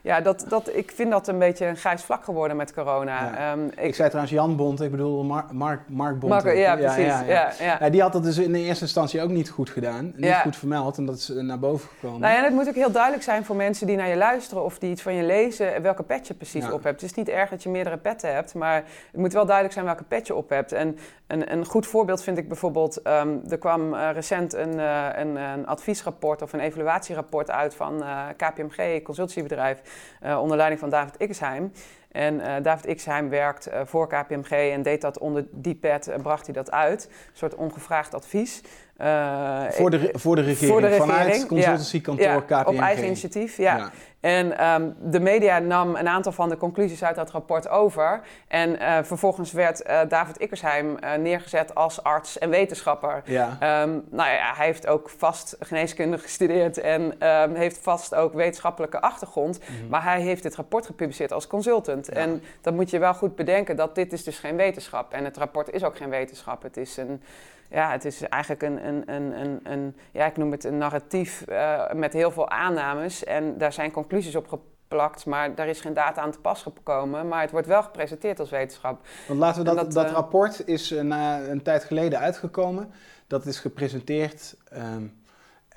[0.00, 3.30] ja, dat, dat, ik vind dat een beetje een grijs vlak geworden met corona.
[3.36, 3.54] Ja.
[3.54, 6.32] Ik, ik, zei trouwens Jan Bond, ik bedoel Mark, Mark, Mark Bond.
[6.32, 7.26] Mark, ja, precies.
[7.26, 10.34] Ja, ja, die had dat dus in de eerste instantie ook niet goed gedaan, niet
[10.34, 12.20] goed vermeld en dat is naar boven gekomen.
[12.20, 14.78] Nou ja, het moet ook heel duidelijk zijn voor mensen die naar je luisteren of
[14.78, 17.00] die iets van je lezen welke pet je precies op hebt.
[17.00, 19.84] Het is niet erg dat je meerdere petten hebt, maar het moet wel duidelijk zijn
[19.84, 20.72] welke pet je op hebt.
[20.72, 25.08] En een, een goed voorbeeld vind ik bijvoorbeeld, um, er kwam uh, recent een, uh,
[25.12, 29.80] een, een, adviesrapport of een evaluatierapport uit van uh, KPMG, consultiebedrijf,
[30.38, 31.72] onder leiding van David Ixheim.
[32.12, 36.54] En David Ixheim werkt voor KPMG en deed dat onder die pet en bracht hij
[36.54, 37.04] dat uit.
[37.04, 38.62] Een soort ongevraagd advies.
[39.00, 42.66] Uh, voor, de, voor, de regering, voor de regering, vanuit consultancykantoor ja, KPMG.
[42.66, 43.76] op eigen initiatief, ja.
[43.76, 43.90] ja.
[44.20, 48.20] En um, de media nam een aantal van de conclusies uit dat rapport over.
[48.48, 53.22] En uh, vervolgens werd uh, David Ickersheim neergezet als arts en wetenschapper.
[53.24, 53.82] Ja.
[53.82, 59.00] Um, nou ja, hij heeft ook vast geneeskunde gestudeerd en um, heeft vast ook wetenschappelijke
[59.00, 59.58] achtergrond.
[59.58, 59.88] Mm -hmm.
[59.88, 62.08] Maar hij heeft dit rapport gepubliceerd als consultant.
[62.08, 65.12] En dan moet je wel goed bedenken dat dit is dus geen wetenschap.
[65.12, 66.62] En het rapport is ook geen wetenschap.
[66.62, 67.22] Het is een
[67.70, 71.44] ja, het is eigenlijk een, een, een, een, een ja, ik noem het een narratief
[71.48, 73.24] uh, met heel veel aannames.
[73.24, 77.28] En daar zijn conclusies op geplakt, maar daar is geen data aan te pas gekomen.
[77.28, 79.06] Maar het wordt wel gepresenteerd als wetenschap.
[79.28, 82.90] Want laten we dat, dat, uh, rapport is uh, na een tijd geleden uitgekomen.
[83.26, 85.18] Dat is gepresenteerd um,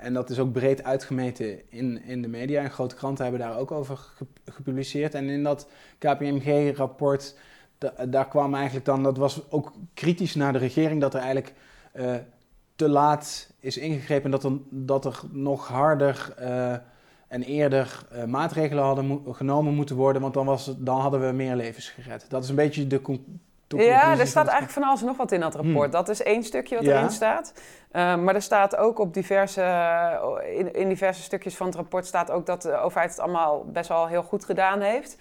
[0.02, 2.62] en dat is ook breed uitgemeten in, in de media.
[2.62, 3.98] En grote kranten hebben daar ook over
[4.44, 5.14] gepubliceerd.
[5.14, 7.34] En in dat KPMG-rapport,
[7.78, 11.54] da, daar kwam eigenlijk dan, dat was ook kritisch naar de regering, dat er eigenlijk
[11.94, 12.14] uh,
[12.76, 14.30] te laat is ingegrepen.
[14.30, 16.72] Dat er, dat er nog harder uh,
[17.28, 20.22] en eerder uh, maatregelen hadden genomen moeten worden.
[20.22, 22.26] Want dan, was dan hadden we meer levens gered.
[22.28, 23.00] Dat is een beetje de
[23.76, 25.84] ja, er staat eigenlijk van alles en nog wat in dat rapport.
[25.84, 25.90] Hmm.
[25.90, 27.52] Dat is één stukje wat erin staat.
[27.92, 29.62] Uh, maar er staat ook op diverse,
[30.56, 33.88] in, in, diverse stukjes van het rapport staat ook dat de overheid het allemaal best
[33.88, 35.16] wel heel goed gedaan heeft.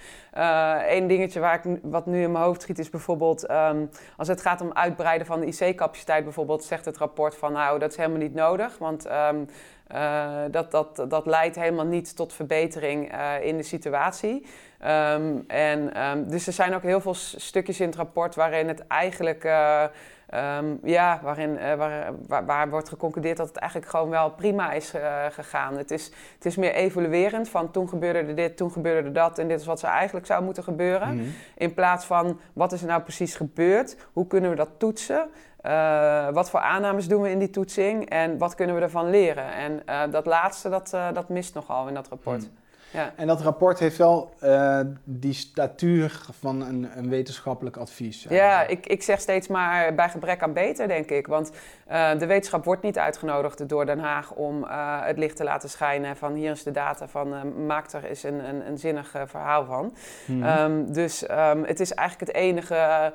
[0.90, 4.28] Eén uh, dingetje waar ik, wat nu in mijn hoofd schiet is bijvoorbeeld um, als
[4.28, 7.98] het gaat om uitbreiden van de IC-capaciteit bijvoorbeeld, zegt het rapport van nou dat is
[7.98, 9.48] helemaal niet nodig, want um,
[9.94, 14.46] uh, dat, dat, dat leidt helemaal niet tot verbetering in de situatie.
[14.86, 18.88] Um, en, um, dus er zijn ook heel veel stukjes in het rapport waarin het
[18.88, 19.84] eigenlijk, uh,
[20.34, 24.72] um, ja, waarin, uh, waar, waar, waar, wordt geconcludeerd dat het eigenlijk gewoon wel prima
[24.72, 25.78] is uh, gegaan.
[25.78, 29.40] Het is, het is meer evaluerend van toen gebeurde er dit, toen gebeurde er dat
[29.40, 31.14] en dit is wat er eigenlijk zou moeten gebeuren.
[31.14, 31.34] Mm -hmm.
[31.58, 35.30] In plaats van wat is er nou precies gebeurd, hoe kunnen we dat toetsen?
[35.66, 39.54] Uh, wat voor aannames doen we in die toetsing en wat kunnen we ervan leren?
[39.54, 42.42] En dat laatste, dat, dat mist nogal in dat rapport.
[42.42, 42.61] Mm.
[42.92, 43.14] Ja.
[43.16, 48.26] En dat rapport heeft wel uh, die statuur van een, een wetenschappelijk advies.
[48.30, 51.28] Ja, ik, ik zeg steeds maar bij gebrek aan beter, denk ik.
[51.28, 51.52] Want
[51.92, 55.70] uh, de wetenschap wordt niet uitgenodigd door Den Haag om uh, het licht te laten
[55.70, 59.66] schijnen van hier is de data van maak er eens een, een, een zinnig verhaal
[59.66, 59.94] van.
[60.26, 60.58] Mm -hmm.
[60.58, 63.14] um, dus um, het is eigenlijk het enige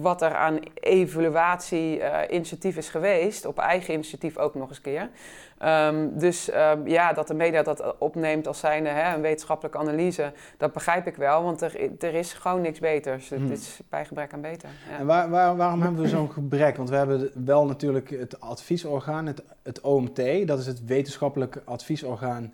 [0.00, 5.08] wat er aan evaluatie-initiatief is geweest, op eigen initiatief ook nog eens keer.
[5.64, 10.32] Um, dus um, ja, dat de media dat opneemt als zijnde hè, een wetenschappelijke analyse,
[10.56, 13.28] dat begrijp ik wel, want er, er is gewoon niks beters.
[13.28, 13.52] Het hmm.
[13.52, 14.68] is bij gebrek aan beter.
[14.90, 14.98] Ja.
[14.98, 16.76] En waar, waar, waarom hebben we zo'n gebrek?
[16.76, 22.52] Want we hebben wel natuurlijk het adviesorgaan, het, het OMT, dat is het wetenschappelijk adviesorgaan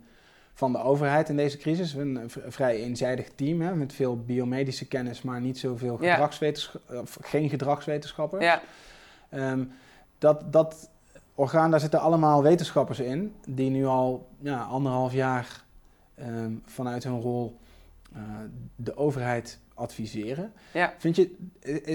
[0.57, 1.93] van de overheid in deze crisis.
[1.95, 8.45] Een vrij eenzijdig team hè, met veel biomedische kennis, maar niet zoveel gedragswetenschappers, geen gedragswetenschappers.
[8.45, 8.63] Ja.
[9.31, 9.73] Um,
[10.19, 10.91] dat, dat
[11.35, 15.65] orgaan, daar zitten allemaal wetenschappers in, die nu al ja, anderhalf jaar
[16.21, 17.57] um, vanuit hun rol
[18.77, 20.53] de overheid adviseren.
[20.73, 20.95] Ja.
[20.99, 21.37] Vind je,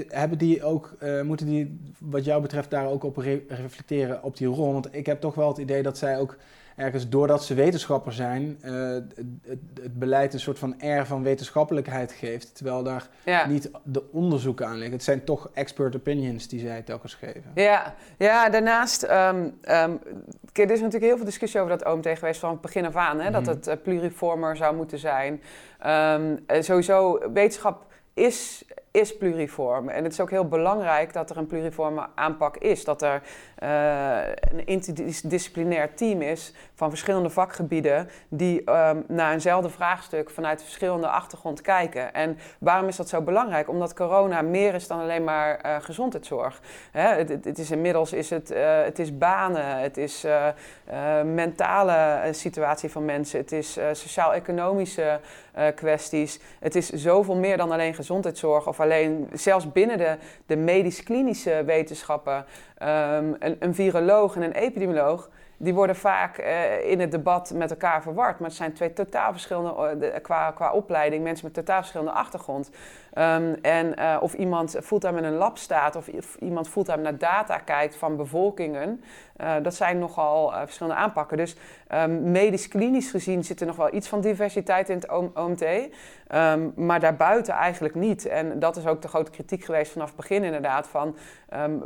[0.08, 4.74] hebben die ook, moeten die wat jou betreft daar ook op reflecteren op die rol?
[4.74, 6.38] Want ik heb toch wel het idee dat zij ook
[6.76, 12.12] ergens doordat ze wetenschapper zijn, uh, het, het, beleid een soort van air van wetenschappelijkheid
[12.12, 12.56] geeft.
[12.56, 13.08] Terwijl daar
[13.48, 14.92] niet de onderzoeken aan liggen.
[14.92, 17.52] Het zijn toch expert opinions die zij telkens geven.
[17.56, 20.00] Ja, ja daarnaast, um, um,
[20.54, 23.20] er is natuurlijk heel veel discussie over dat OMT geweest van het begin af aan.
[23.20, 23.52] Hè, Dat mhm.
[23.52, 25.42] het uh, pluriformer zou moeten zijn.
[25.86, 29.90] Um, sowieso, wetenschap is is pluriform.
[29.90, 32.84] En het is ook heel belangrijk dat er een pluriforme aanpak is.
[32.84, 33.22] Dat er
[33.64, 34.20] uh,
[34.52, 41.62] een interdisciplinair team is van verschillende vakgebieden die um, naar eenzelfde vraagstuk vanuit verschillende achtergrond
[41.62, 42.14] kijken.
[42.14, 43.70] En waarom is dat zo belangrijk?
[43.70, 46.62] Omdat corona meer is dan alleen maar uh, gezondheidszorg.
[46.92, 50.26] Hè, het, het, is inmiddels is het, uh, het is banen, het is
[51.26, 55.20] mentale situatie van mensen, het is sociaal-economische
[55.76, 56.40] kwesties.
[56.60, 62.36] Het is zoveel meer dan alleen gezondheidszorg of alleen zelfs binnen de, de medisch-klinische wetenschappen,
[62.36, 67.72] um, een, een viroloog en een epidemioloog die worden vaak uh, in het debat met
[67.72, 68.40] elkaar verward.
[68.40, 72.70] Maar het zijn twee totaal verschillende, uh, qua, qua opleiding, mensen met totaal verschillende achtergrond.
[73.18, 77.58] Um, en uh, of iemand fulltime in een lab staat, of, iemand fulltime naar data
[77.58, 79.04] kijkt van bevolkingen.
[79.62, 81.38] dat zijn nogal verschillende aanpakken.
[81.38, 81.56] Dus
[81.96, 85.62] um, medisch-klinisch gezien zit er nog wel iets van diversiteit in het OMT.
[85.62, 88.26] Um, maar daarbuiten eigenlijk niet.
[88.26, 90.88] En dat is ook de grote kritiek geweest vanaf het begin inderdaad.
[90.88, 91.16] Van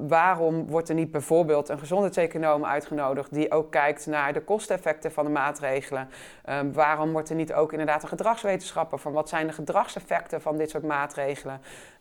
[0.07, 5.25] waarom wordt er niet bijvoorbeeld een gezondheidseconoom uitgenodigd die ook kijkt naar de kosteneffecten van
[5.25, 6.09] de maatregelen.
[6.73, 10.69] Waarom wordt er niet ook inderdaad een gedragswetenschapper van wat zijn de gedragseffecten van dit
[10.69, 11.14] soort maatregelen?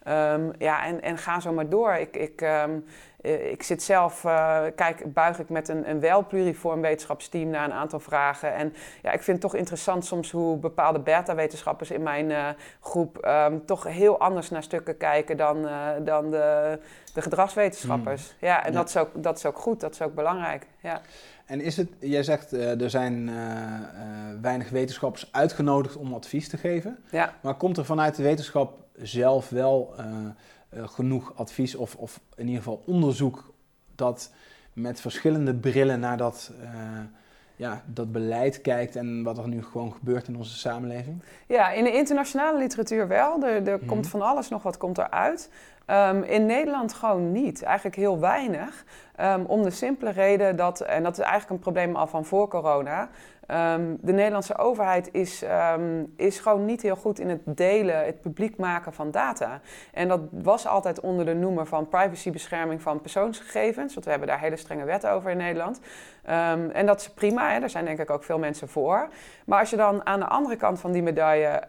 [0.09, 1.93] Um, ja, en, en ga zo maar door.
[1.93, 2.85] Ik, ik, um,
[3.51, 7.73] ik zit zelf, uh, kijk, buig ik met een, een wel pluriform wetenschapsteam naar een
[7.73, 8.55] aantal vragen.
[8.55, 12.49] En ja, ik vind het toch interessant soms hoe bepaalde beta-wetenschappers in mijn uh,
[12.81, 16.79] groep um, toch heel anders naar stukken kijken dan, uh, dan de,
[17.15, 18.23] de gedragswetenschappers.
[18.23, 18.49] Mm.
[18.49, 18.79] Ja, en ja.
[18.79, 20.67] Dat, is ook, dat is ook goed, dat is ook belangrijk.
[20.81, 21.01] Ja.
[21.47, 23.41] En is het, jij zegt er zijn uh, uh,
[24.41, 26.99] weinig wetenschappers uitgenodigd om advies te geven.
[27.11, 27.35] Ja.
[27.41, 29.95] Maar komt er vanuit de wetenschap zelf wel
[30.71, 33.53] genoeg advies of, of in ieder geval onderzoek
[33.95, 34.33] dat
[34.73, 36.53] met verschillende brillen naar dat,
[37.57, 41.23] ja, dat beleid kijkt en wat er nu gewoon gebeurt in onze samenleving?
[41.47, 43.43] Ja, in de internationale literatuur wel.
[43.43, 43.87] Er, er mm.
[43.87, 45.51] komt van alles nog wat komt eruit.
[45.87, 47.63] Um, in Nederland gewoon niet.
[47.63, 48.85] Eigenlijk heel weinig.
[49.21, 52.49] Um, om de simpele reden dat, en dat is eigenlijk een probleem al van voor
[52.49, 53.09] corona.
[53.49, 55.45] Um, de Nederlandse overheid is,
[56.17, 59.61] is gewoon niet heel goed in het delen, het publiek maken van data.
[59.93, 63.93] En dat was altijd onder de noemer van privacybescherming van persoonsgegevens.
[63.95, 65.81] Want we hebben daar hele strenge wetten over in Nederland.
[66.31, 67.61] Um, en dat is prima, hè?
[67.61, 69.09] daar zijn denk ik ook veel mensen voor.
[69.47, 71.63] Maar als je dan aan de andere kant van die medaille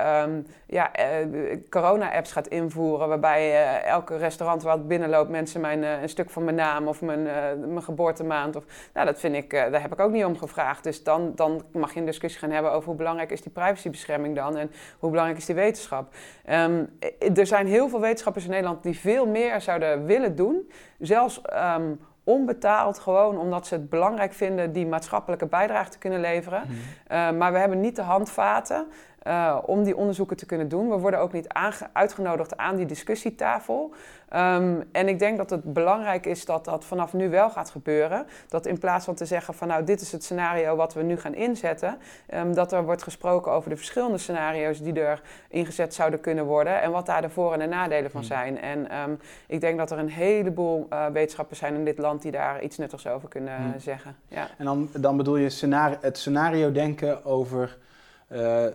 [0.68, 6.10] ja, uh, corona-apps gaat invoeren, waarbij uh, elke restaurant wat binnenloopt mensen mijn, uh, een
[6.10, 7.24] stuk van mijn naam of mijn,
[7.58, 8.56] mijn geboortemaand.
[8.56, 8.64] Of,
[8.94, 10.84] nou, dat vind ik, daar heb ik ook niet om gevraagd.
[10.84, 14.36] Dus dan, dan mag je een discussie gaan hebben over hoe belangrijk is die privacybescherming
[14.36, 16.14] dan en hoe belangrijk is die wetenschap.
[16.50, 16.98] Um,
[17.36, 21.42] er zijn heel veel wetenschappers in Nederland die veel meer zouden willen doen, zelfs
[21.78, 26.64] um, onbetaald, gewoon omdat ze het belangrijk vinden die maatschappelijke bijdrage te kunnen leveren.
[26.68, 26.76] Mm.
[26.76, 28.88] Uh, maar we hebben niet de handvaten
[29.28, 30.90] uh, om die onderzoeken te kunnen doen.
[30.90, 31.48] We worden ook niet
[31.94, 33.94] uitgenodigd aan die discussietafel.
[34.36, 38.28] Um, en ik denk dat het belangrijk is dat dat vanaf nu wel gaat gebeuren.
[38.48, 41.18] Dat in plaats van te zeggen van nou dit is het scenario wat we nu
[41.18, 41.98] gaan inzetten,
[42.34, 46.82] um, dat er wordt gesproken over de verschillende scenario's die er ingezet zouden kunnen worden
[46.82, 48.30] en wat daar de voor- en de nadelen van hmm.
[48.30, 48.62] zijn.
[48.62, 52.32] En um, ik denk dat er een heleboel uh, wetenschappers zijn in dit land die
[52.32, 53.80] daar iets nuttigs over kunnen hmm.
[53.80, 54.16] zeggen.
[54.28, 54.48] Ja.
[54.58, 57.78] En dan, dan bedoel je scenario, het scenario denken over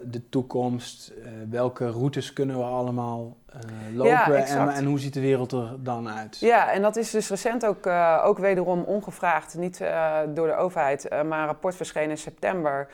[0.03, 5.14] de toekomst, uh, welke routes kunnen we allemaal uh, lopen ja, en, en, hoe ziet
[5.14, 6.38] de wereld er dan uit?
[6.38, 7.87] Ja, en dat is dus recent ook,
[8.25, 9.79] ook wederom ongevraagd, niet
[10.35, 12.88] door de overheid, maar een rapport verschenen in september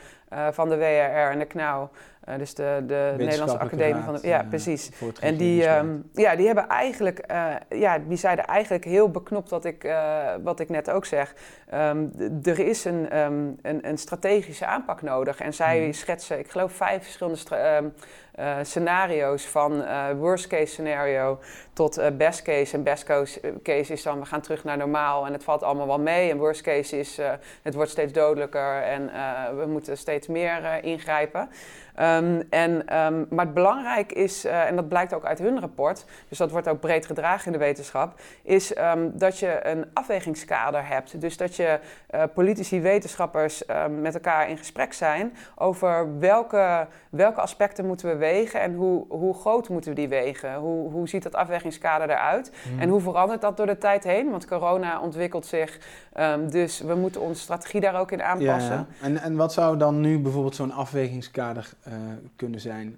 [0.51, 1.87] van de WRR en de KNAU.
[2.29, 4.27] Uh, dus de, de Nederlandse Academie van de.
[4.27, 4.91] Ja, uh, precies.
[5.19, 9.65] En die, um, ja, die hebben eigenlijk, uh, ja, die zeiden eigenlijk heel beknopt wat
[9.65, 9.95] ik,
[10.43, 11.35] wat ik net ook zeg.
[11.73, 12.11] Um,
[12.43, 15.39] er is een, um, een, een, strategische aanpak nodig.
[15.39, 15.93] En zij mm.
[15.93, 17.39] schetsen, ik geloof, vijf verschillende
[18.39, 21.39] uh, scenario's van uh, worst case scenario
[21.73, 22.75] tot uh, best case.
[22.75, 23.03] En best
[23.63, 26.31] case is dan we gaan terug naar normaal en het valt allemaal wel mee.
[26.31, 27.19] En worst case is
[27.61, 29.11] het wordt steeds dodelijker en
[29.57, 31.49] we moeten steeds meer ingrijpen.
[31.99, 36.37] Um, en, um, maar het belangrijk is, en dat blijkt ook uit hun rapport, dus
[36.37, 41.21] dat wordt ook breed gedragen in de wetenschap, is um, dat je een afwegingskader hebt.
[41.21, 41.79] Dus dat je
[42.33, 48.73] politici, wetenschappers met elkaar in gesprek zijn over welke, welke aspecten moeten we wegen en
[48.73, 50.55] hoe, hoe groot moeten we die wegen.
[50.55, 52.79] Hoe, hoe ziet dat afwegingskader eruit mm.
[52.79, 54.29] en hoe verandert dat door de tijd heen?
[54.29, 55.79] Want corona ontwikkelt zich,
[56.49, 58.75] dus we moeten onze strategie daar ook in aanpassen.
[58.75, 59.05] Ja, ja.
[59.05, 61.93] En, en wat zou dan nu bijvoorbeeld zo'n afwegingskader uh,
[62.35, 62.97] kunnen zijn?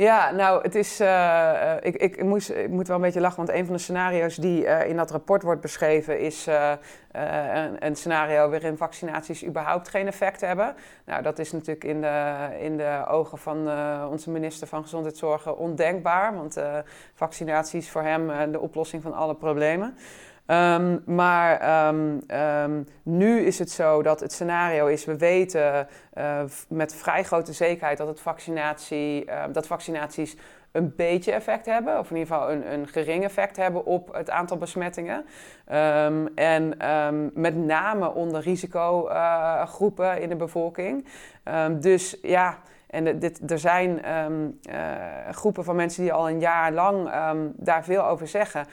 [0.00, 1.00] Ja, nou, het is.
[1.00, 4.36] Uh, ik, ik, moest, ik moet wel een beetje lachen, want een van de scenario's
[4.36, 10.06] die uh, in dat rapport wordt beschreven is een, een, scenario waarin vaccinaties überhaupt geen
[10.06, 10.74] effect hebben.
[11.04, 13.70] Nou, dat is natuurlijk in de, in de ogen van
[14.10, 16.56] onze minister van Gezondheidszorg ondenkbaar, want
[17.14, 19.96] vaccinatie is voor hem de oplossing van alle problemen.
[20.50, 26.40] Um, maar um, um, nu is het zo dat het scenario is, we weten uh,
[26.68, 30.36] met vrij grote zekerheid dat, het vaccinatie, dat vaccinaties
[30.72, 34.30] een beetje effect hebben, of in ieder geval een, een gering effect hebben op het
[34.30, 35.24] aantal besmettingen.
[36.34, 36.76] en
[37.34, 41.06] met name onder risicogroepen uh, in de bevolking.
[41.80, 42.58] dus ja.
[42.90, 44.00] En dit, er zijn
[44.70, 44.84] uh,
[45.30, 47.10] groepen van mensen die al een jaar lang
[47.56, 48.66] daar veel over zeggen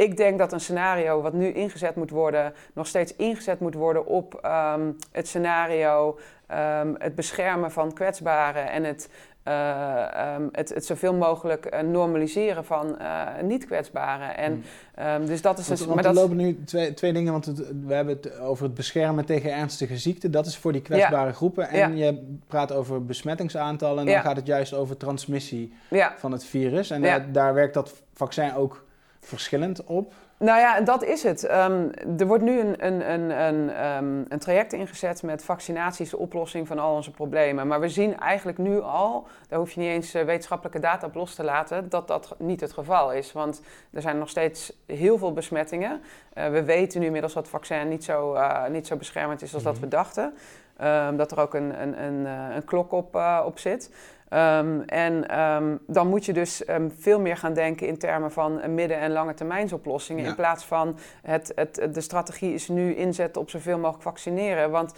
[0.00, 4.06] ik denk dat een scenario wat nu ingezet moet worden, nog steeds ingezet moet worden
[4.06, 4.40] op
[4.74, 6.18] um, het scenario,
[6.50, 9.08] um, het beschermen van kwetsbaren en het,
[9.48, 14.36] uh, um, het, het zoveel mogelijk uh, normaliseren van uh, niet-kwetsbaren.
[14.36, 15.26] En, hmm.
[15.26, 18.16] dus dat is want maar er lopen nu twee, twee dingen, want het, we hebben
[18.16, 20.30] het over het beschermen tegen ernstige ziekten.
[20.30, 21.32] Dat is voor die kwetsbare ja.
[21.32, 21.68] groepen.
[21.68, 22.06] En ja.
[22.06, 24.20] je praat over besmettingsaantallen en dan ja.
[24.20, 25.72] gaat het juist over transmissie
[26.16, 26.90] van het virus.
[26.90, 28.88] En daar, daar werkt dat vaccin ook
[29.20, 30.12] verschillend op?
[30.42, 31.50] Nou ja, dat is het.
[31.50, 36.18] Um, er wordt nu een, een, een, een, um, een traject ingezet met vaccinaties, de
[36.18, 37.66] oplossing van al onze problemen.
[37.66, 41.14] Maar we zien eigenlijk nu al, daar hoef je niet eens uh, wetenschappelijke data op
[41.14, 43.32] los te laten, dat dat niet het geval is.
[43.32, 46.00] Want er zijn nog steeds heel veel besmettingen.
[46.34, 49.54] Uh, we weten nu inmiddels dat het vaccin niet zo, uh, niet zo beschermend is
[49.54, 49.80] als mm -hmm.
[49.80, 50.34] dat we dachten.
[50.82, 53.90] Um, dat er ook een, een, een, een klok op, op zit.
[54.32, 58.74] Um, en um, dan moet je dus um, veel meer gaan denken in termen van
[58.74, 60.22] midden- en lange termijnsoplossingen.
[60.22, 60.28] Ja.
[60.28, 64.70] In plaats van het, het, de strategie is nu inzetten op zoveel mogelijk vaccineren.
[64.70, 64.94] Want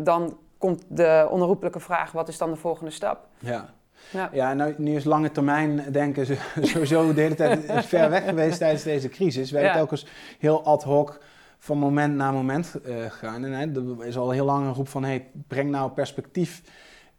[0.00, 3.26] dan komt de onherroepelijke vraag: wat is dan de volgende stap?
[3.38, 3.74] Ja.
[4.10, 6.26] Ja, ja nou, nu is lange termijn denken
[6.62, 9.50] sowieso de hele tijd ver weg geweest tijdens deze crisis.
[9.50, 9.78] We hebben ja.
[9.78, 10.06] telkens
[10.38, 11.20] heel ad hoc
[11.58, 13.44] van moment naar moment uh, gegaan.
[13.44, 13.66] En hè,
[14.00, 16.62] er is al heel lang een roep van: hey, breng nou perspectief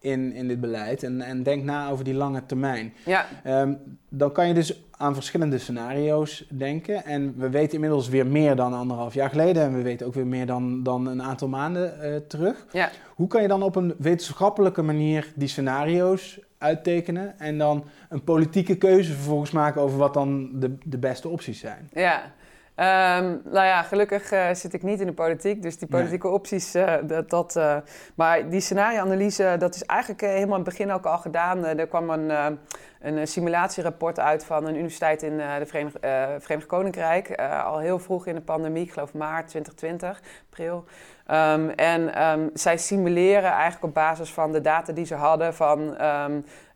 [0.06, 2.94] in, in dit beleid en, en denk na over die lange termijn.
[3.06, 3.26] Ja.
[3.48, 3.78] Um,
[4.10, 7.06] dan kan je dus aan verschillende scenario's denken.
[7.06, 9.64] En we weten inmiddels weer meer dan anderhalf jaar geleden.
[9.64, 12.66] En we weten ook weer meer dan, dan een aantal maanden uh, terug.
[12.72, 12.90] Ja.
[13.16, 18.76] Hoe kan je dan op een wetenschappelijke manier die scenario's uittekenen en dan een politieke
[18.76, 21.90] keuze vervolgens maken over wat dan de, de beste opties zijn?
[21.94, 22.32] Ja,
[22.80, 26.36] Um, nou ja, gelukkig uh, zit ik niet in de politiek, dus die politieke nee.
[26.36, 27.30] opties, uh, dat...
[27.30, 27.78] dat uh,
[28.16, 31.66] maar die scenarioanalyse, dat is eigenlijk helemaal in het begin ook al gedaan.
[31.66, 32.58] er kwam een,
[33.00, 35.98] een simulatierapport uit van een universiteit in de Verenigd,
[36.44, 37.36] Verenigd Koninkrijk.
[37.66, 40.86] al heel vroeg in de pandemie, ik geloof maart 2020, april.
[41.32, 45.98] Um, en um, zij simuleren eigenlijk op basis van de data die ze hadden van...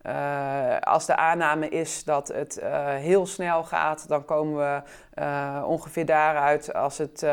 [0.05, 4.81] Uh, als de aanname is dat het uh, heel snel gaat, dan komen we
[5.21, 6.73] uh, ongeveer daaruit.
[6.73, 7.25] Als, het,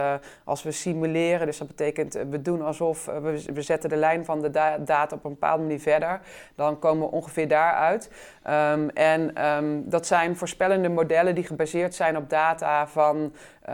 [0.45, 4.41] als we simuleren, dus dat betekent we doen alsof we, we zetten de lijn van
[4.41, 6.21] de da data op een bepaalde manier verder,
[6.55, 8.11] dan komen we ongeveer daaruit.
[8.49, 13.33] Um, en um, dat zijn voorspellende modellen die gebaseerd zijn op data van,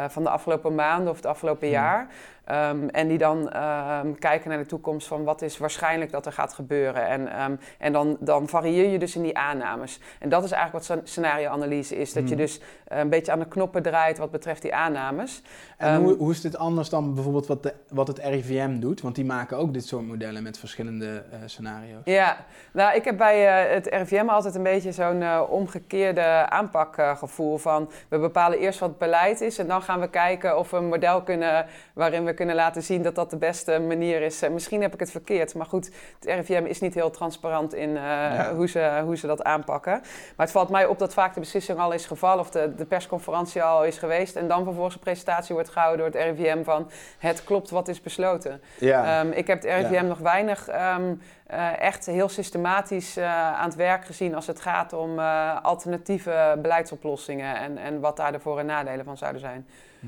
[0.09, 1.77] van de afgelopen maanden of het afgelopen hmm.
[1.77, 2.09] jaar.
[2.53, 6.33] Um, en die dan um, kijken naar de toekomst van wat is waarschijnlijk dat er
[6.33, 7.07] gaat gebeuren.
[7.07, 10.01] En, um, en dan, dan varieer je dus in die aannames.
[10.19, 12.13] En dat is eigenlijk wat scenarioanalyse is.
[12.13, 12.45] Dat je hmm.
[12.45, 15.43] dus uh, een beetje aan de knoppen draait wat betreft die aannames.
[15.77, 19.01] En hoe, hoe is dit anders dan bijvoorbeeld wat, de, wat het RIVM doet?
[19.01, 22.03] Want die maken ook dit soort modellen met verschillende uh, scenario's.
[22.05, 22.37] Ja,
[22.73, 27.91] nou ik heb bij uh, het RIVM altijd een beetje zo'n omgekeerde aanpakgevoel van...
[28.09, 30.89] we bepalen eerst wat het beleid is en dan gaan we kijken of we een
[30.89, 34.43] model kunnen waarin we kunnen laten zien dat dat de beste manier is.
[34.43, 37.89] Uh, misschien heb ik het verkeerd, maar goed, het RIVM is niet heel transparant in
[37.89, 38.55] uh, ja.
[38.55, 39.93] hoe, ze, hoe ze dat aanpakken.
[40.37, 42.85] Maar het valt mij op dat vaak de beslissing al is gevallen of de, de
[42.85, 44.37] persconferentie al is geweest.
[44.37, 48.01] En dan vervolgens een presentatie wordt gehouden door het RIVM van het klopt wat is
[48.01, 48.61] besloten.
[48.79, 49.21] Ja.
[49.21, 51.15] Ehm, ik heb het RIVM nog weinig ehm,
[51.53, 56.59] eh, echt heel systematisch uh, aan het werk gezien als het gaat om uh, alternatieve
[56.63, 59.67] beleidsoplossingen en, en wat daar de voor- en nadelen van zouden zijn.
[60.01, 60.07] Hm.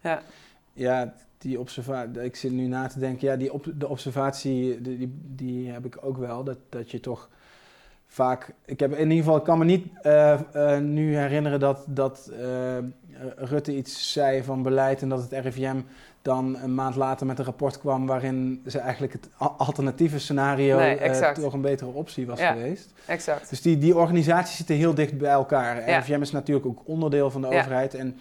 [0.00, 0.20] Ja.
[0.72, 5.20] ja, die observatie, ik zit nu na te denken, ja, die op, de observatie, die,
[5.22, 7.28] die heb ik ook wel, dat, dat je toch
[8.06, 12.30] vaak, ik heb in ieder geval, kan me niet uh, uh, nu herinneren dat, dat
[12.40, 12.78] uh,
[13.36, 15.80] Rutte iets zei van beleid en dat het RIVM
[16.22, 21.32] dan een maand later met een rapport kwam waarin ze eigenlijk het alternatieve scenario nee,
[21.32, 22.92] toch een betere optie was ja, geweest.
[23.06, 23.50] Exact.
[23.50, 25.88] Dus die, die organisaties zitten heel dicht bij elkaar.
[25.88, 25.98] Ja.
[25.98, 28.18] RIVM is natuurlijk ook onderdeel van de overheid en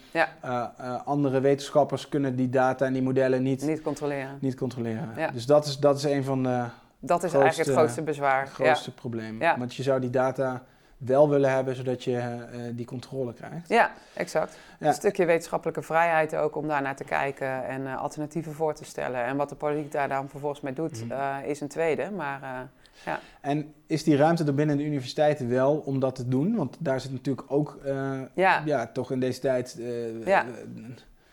[1.06, 4.38] andere wetenschappers kunnen die data en die modellen niet, niet controleren.
[4.39, 5.10] Niet controleren.
[5.34, 6.64] Dus dat is, dat is een van de
[7.04, 8.41] dat is eigenlijk het grootste bezwaar.
[8.41, 9.39] Het grootste probleem.
[9.58, 10.64] Want je zou die data
[10.97, 13.70] wel willen hebben, zodat je die controle krijgt.
[13.70, 14.58] Ja, exact.
[14.88, 18.86] Een stukje wetenschappelijke vrijheid ook om daar naar te kijken en uh, alternatieven voor te
[18.86, 19.24] stellen.
[19.24, 21.12] En wat de politiek daar dan vervolgens mee doet, mm.
[21.12, 22.12] uh, is een tweede.
[22.12, 22.70] Maar,
[23.06, 23.20] ja.
[23.42, 26.56] En is die ruimte er binnen de universiteiten wel om dat te doen?
[26.56, 27.80] Want daar zit natuurlijk ook,
[28.34, 28.62] ja.
[28.66, 28.88] ja.
[28.88, 29.80] toch in deze tijd...
[30.26, 30.46] ja,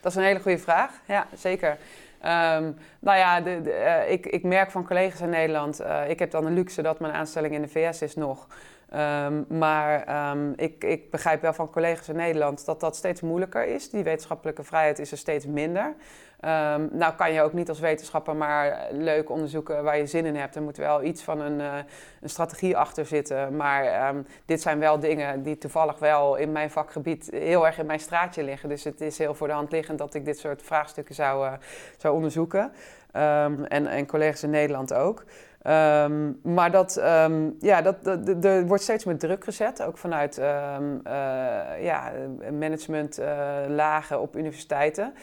[0.01, 1.01] dat is een hele goede vraag.
[1.07, 1.79] Ja, zeker.
[2.23, 6.19] Um, nou ja, de, de, uh, ik, ik merk van collega's in Nederland, uh, ik
[6.19, 8.47] heb dan de luxe dat mijn aanstelling in de VS is nog.
[8.95, 13.67] Um, maar um, ik, ik begrijp wel van collega's in Nederland dat dat steeds moeilijker
[13.67, 13.91] is.
[13.91, 15.85] Die wetenschappelijke vrijheid is er steeds minder.
[15.85, 20.37] Um, nou kan je ook niet als wetenschapper maar leuk onderzoeken waar je zin in
[20.37, 20.57] hebt.
[20.57, 21.75] Er moet wel iets van een, uh,
[22.21, 23.57] een strategie achter zitten.
[23.57, 24.15] Maar
[24.45, 28.43] dit zijn wel dingen die toevallig wel in mijn vakgebied heel erg in mijn straatje
[28.43, 28.69] liggen.
[28.69, 31.53] Dus het is heel voor de hand liggend dat ik dit soort vraagstukken zou, uh,
[31.97, 32.73] zou onderzoeken.
[33.13, 35.25] En, en collega's in Nederland ook.
[35.67, 38.07] Um, maar dat, um, ja, dat,
[38.45, 42.13] er wordt steeds meer druk gezet, ook vanuit um, uh, ja,
[42.59, 45.15] managementlagen uh, op universiteiten.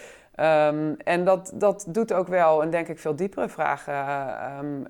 [1.03, 3.93] En dat, dat doet ook wel een denk ik veel diepere vragen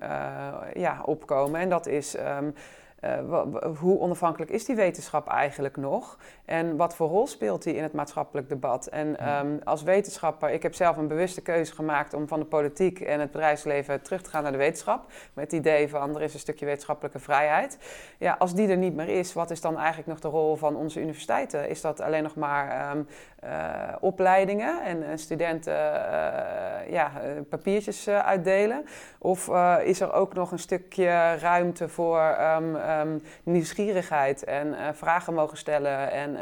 [0.02, 1.60] uh, ja, opkomen.
[1.60, 2.16] En dat is
[3.04, 3.40] uh,
[3.78, 6.18] hoe onafhankelijk is die wetenschap eigenlijk nog?
[6.44, 8.86] En wat voor rol speelt die in het maatschappelijk debat?
[8.86, 13.00] En um, als wetenschapper, ik heb zelf een bewuste keuze gemaakt om van de politiek
[13.00, 15.04] en het bedrijfsleven terug te gaan naar de wetenschap.
[15.32, 17.78] Met het idee van er is een stukje wetenschappelijke vrijheid.
[18.18, 20.76] Ja, als die er niet meer is, wat is dan eigenlijk nog de rol van
[20.76, 21.68] onze universiteiten?
[21.68, 23.06] Is dat alleen nog maar um,
[23.46, 27.10] uh, opleidingen en, en studenten uh, ja,
[27.48, 28.84] papiertjes uitdelen?
[29.18, 29.50] Of
[29.84, 36.36] is er ook nog een stukje ruimte voor um, nieuwsgierigheid en vragen mogen stellen en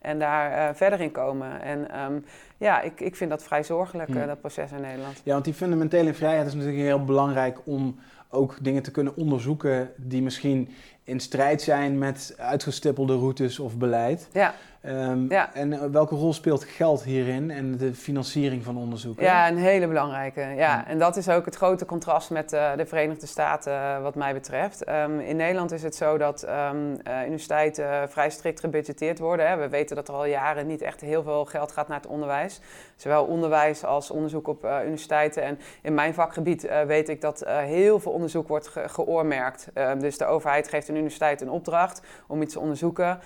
[0.00, 1.62] en daar verder in komen.
[1.62, 2.24] En um,
[2.56, 5.20] ja, ik, ik vind dat vrij zorgelijk, dat proces in Nederland.
[5.24, 7.98] Ja, want die fundamentele vrijheid is natuurlijk heel belangrijk om
[8.30, 10.74] ook dingen te kunnen onderzoeken die misschien
[11.04, 14.28] in strijd zijn met uitgestippelde routes of beleid.
[14.32, 14.54] Ja.
[14.86, 15.54] Um, ja.
[15.54, 19.20] En eh, welke rol speelt geld hierin en de financiering van onderzoek?
[19.20, 20.40] Ja, een hele belangrijke.
[20.40, 20.86] Ja.
[20.86, 24.32] En dat is ook het grote contrast met uh, de Verenigde Staten uh, wat mij
[24.32, 24.88] betreft.
[24.88, 29.48] Um, in Nederland is het zo dat um, universiteiten vrij strikt gebudgeteerd worden.
[29.48, 29.56] Hè.
[29.56, 32.60] We weten dat er al jaren niet echt heel veel geld gaat naar het onderwijs.
[32.96, 35.42] Zowel onderwijs als onderzoek op universiteiten.
[35.42, 39.68] En in mijn vakgebied weet ik dat heel veel onderzoek wordt ge geoormerkt.
[39.98, 43.18] dus de overheid geeft een universiteit een opdracht om iets te onderzoeken.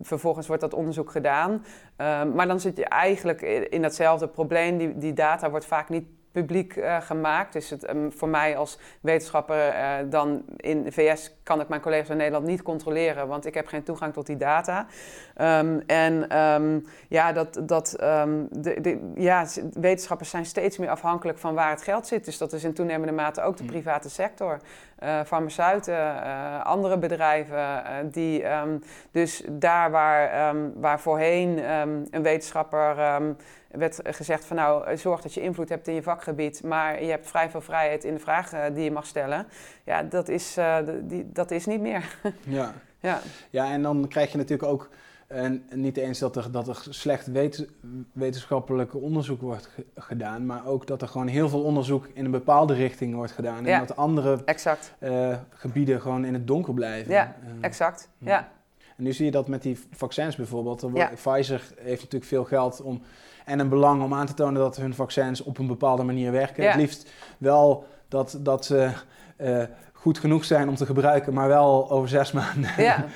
[0.00, 1.50] vervolgens wordt dat onderzoek gedaan.
[1.50, 3.40] Um, maar dan zit je eigenlijk
[3.70, 4.78] in datzelfde probleem.
[4.78, 7.52] Die, die data wordt vaak niet publiek uh, gemaakt.
[7.52, 11.80] Dus het, um, voor mij als wetenschapper uh, dan in de VS kan ik mijn
[11.80, 14.86] collega's in Nederland niet controleren, want ik heb geen toegang tot die data.
[15.40, 17.90] Um, en um, ja, dat, dat,
[18.50, 22.24] de, de, ja, wetenschappers zijn steeds meer afhankelijk van waar het geld zit.
[22.24, 23.68] Dus dat is in toenemende mate ook de mm.
[23.68, 24.58] private sector.
[25.02, 26.22] Uh, farmaceuten,
[26.64, 28.44] andere bedrijven, die
[29.10, 31.70] dus daar waar, waar voorheen
[32.10, 32.96] een wetenschapper
[33.70, 37.28] werd gezegd van nou, zorg dat je invloed hebt in je vakgebied, maar je hebt
[37.28, 39.46] vrij veel vrijheid in de vragen die je mag stellen.
[39.84, 42.16] Ja, dat is, uh, die, dat is niet meer.
[42.46, 42.74] ja.
[43.00, 43.20] ja.
[43.50, 44.90] ja, en dan krijg je natuurlijk ook
[45.30, 47.68] en niet eens dat er, dat er slecht wet,
[48.12, 52.74] wetenschappelijk onderzoek wordt gedaan, maar ook dat er gewoon heel veel onderzoek in een bepaalde
[52.74, 53.66] richting wordt gedaan.
[53.66, 54.38] En dat andere
[55.00, 57.12] uh, gebieden gewoon in het donker blijven.
[57.12, 58.08] Ja, uh, exact.
[58.18, 58.48] Ja.
[59.00, 60.86] En nu zie je dat met die vaccins bijvoorbeeld.
[60.94, 61.10] Ja.
[61.14, 63.02] Pfizer heeft natuurlijk veel geld om
[63.44, 66.66] en een belang om aan te tonen dat hun vaccins op een bepaalde manier werken.
[66.66, 68.90] Het liefst wel dat, dat ze
[69.38, 73.06] uh, goed genoeg zijn om te gebruiken, maar wel over zes maanden ja.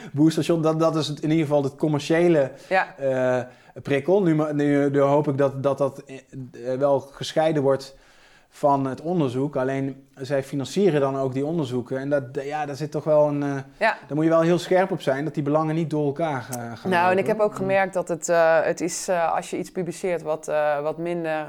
[0.61, 2.95] Dat, dat is het, in ieder geval het commerciële ja.
[3.01, 3.45] uh,
[3.83, 4.23] prikkel.
[4.23, 7.97] Nu, nu, nu, hoop ik dat dat, dat uh, wel gescheiden wordt
[8.49, 9.57] van het onderzoek.
[9.57, 11.99] Alleen zij financieren dan ook die onderzoeken.
[11.99, 13.43] En dat, ja, daar zit toch wel een.
[13.43, 13.97] Uh, ja.
[14.07, 16.57] Daar moet je wel heel scherp op zijn dat die belangen niet door elkaar uh,
[16.77, 16.91] gaan.
[16.91, 20.23] Nou, en ik heb ook gemerkt dat het, uh, het is als je iets publiceert
[20.23, 20.53] wat,
[20.83, 21.47] wat minder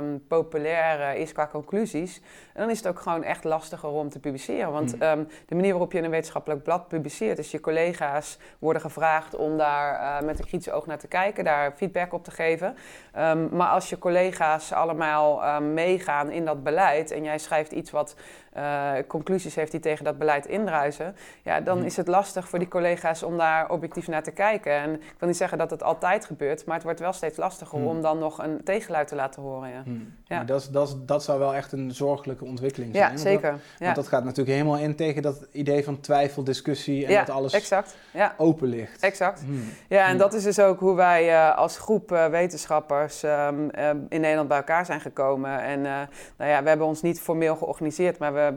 [0.00, 2.20] um, populair is qua conclusies.
[2.54, 4.72] dan is het ook gewoon echt lastiger om te publiceren.
[4.72, 5.02] Want mm.
[5.02, 9.36] um, de manier waarop je in een wetenschappelijk blad publiceert, is je collega's worden gevraagd
[9.36, 12.76] om daar met een kritisch oog naar te kijken, daar feedback op te geven.
[13.18, 18.14] Um, maar als je collega's allemaal meegaan in dat beleid en jij schrijft iets wat
[18.56, 21.86] uh, conclusies heeft die tegen dat beleid indruisen, ja, dan mhm.
[21.86, 24.72] is het lastig voor die collega's om daar objectief naar te kijken.
[24.72, 27.78] En ik wil niet zeggen dat het altijd gebeurt, maar het wordt wel steeds lastiger
[27.78, 27.88] mhm.
[27.88, 29.70] om dan nog een tegenluid te laten horen.
[29.70, 29.82] Ja.
[29.84, 29.98] Mhm.
[30.24, 30.44] ja.
[30.44, 33.10] Dat, dat, dat zou wel echt een zorgelijke ontwikkeling zijn.
[33.10, 33.50] Ja, zeker.
[33.50, 37.14] Want dat, want dat gaat natuurlijk helemaal in tegen dat idee van twijfel, discussie en
[37.14, 37.96] dat alles exact.
[38.12, 38.34] Ja.
[38.36, 39.02] open ligt.
[39.02, 39.42] Exact.
[39.88, 43.70] Ja, en dat is dus ook hoe wij uh, als groep uh, wetenschappers um,
[44.08, 45.60] in Nederland bij elkaar zijn gekomen.
[45.60, 48.49] En nou ja, we hebben ons niet formeel georganiseerd, maar we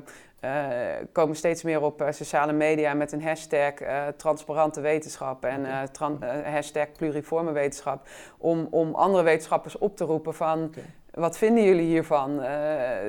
[1.11, 3.73] komen steeds meer op uh, sociale media met een hashtag
[4.17, 5.65] transparante wetenschap en
[6.45, 8.07] hashtag pluriforme wetenschap.
[8.37, 10.83] Om, om andere wetenschappers op te roepen van okay.
[11.11, 12.41] wat vinden jullie hiervan?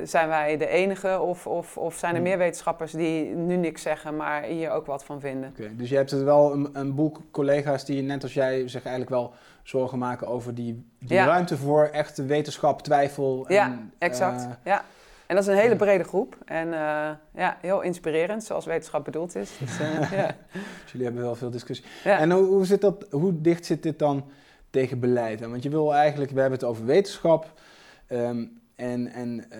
[0.03, 2.27] zijn wij de enige of, of, of zijn er hmm.
[2.27, 5.53] meer wetenschappers die nu niks zeggen, maar hier ook wat van vinden?
[5.59, 5.71] Okay.
[5.75, 9.09] Dus je hebt het wel een, een boel collega's die net als jij zich eigenlijk
[9.09, 9.33] wel
[9.65, 13.45] zorgen maken over die, die ruimte voor echte wetenschap, twijfel.
[13.47, 14.47] En, ja, exact.
[14.63, 14.83] ja.
[15.27, 16.37] En dat is een hele brede groep.
[16.45, 19.51] En uh, ja, heel inspirerend, zoals wetenschap bedoeld is.
[19.59, 20.35] Dus, uh, ja.
[20.91, 21.85] jullie hebben wel veel discussie.
[22.03, 22.17] Ja.
[22.17, 24.25] En hoe, hoe, zit dat, hoe dicht zit dit dan
[24.69, 25.39] tegen beleid?
[25.39, 27.53] Want je wil eigenlijk, we hebben het over wetenschap.
[28.09, 29.59] Um, en, en uh,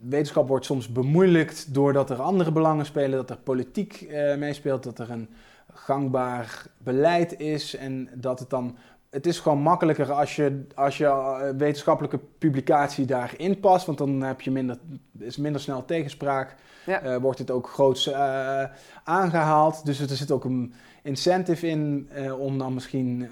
[0.00, 5.10] wetenschap wordt soms bemoeilijkt doordat er andere belangen spelen, dat er politiek meespeelt, dat er
[5.10, 5.28] een
[5.72, 8.76] gangbaar beleid is en dat het dan
[9.10, 14.22] het is gewoon makkelijker als je, als je uh, wetenschappelijke publicatie daarin past, want dan
[14.22, 14.78] heb je minder,
[15.18, 16.54] is minder snel tegenspraak.
[16.86, 17.04] Ja.
[17.04, 18.64] Uh, wordt het ook groots uh,
[19.04, 19.84] aangehaald.
[19.84, 22.08] Dus er zit ook een incentive in
[22.38, 23.28] om dan misschien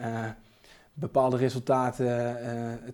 [0.94, 2.06] bepaalde resultaten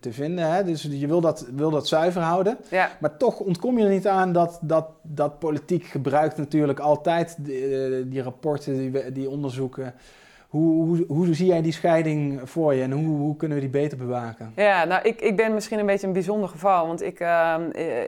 [0.01, 0.53] te vinden.
[0.53, 0.64] Hè?
[0.64, 2.59] Dus je wil dat, wil dat zuiver houden.
[2.70, 2.91] Ja.
[3.01, 8.09] Maar toch ontkom je er niet aan dat, dat, dat politiek gebruikt natuurlijk altijd die,
[8.09, 9.95] die rapporten, die, die onderzoeken.
[10.55, 13.73] Hoe, hoe, hoe, zie jij die scheiding voor je en hoe, hoe, kunnen we die
[13.73, 14.53] beter bewaken?
[14.57, 16.87] Ja, nou, ik, ik ben misschien een beetje een bijzonder geval.
[16.87, 17.57] Want ik, uh,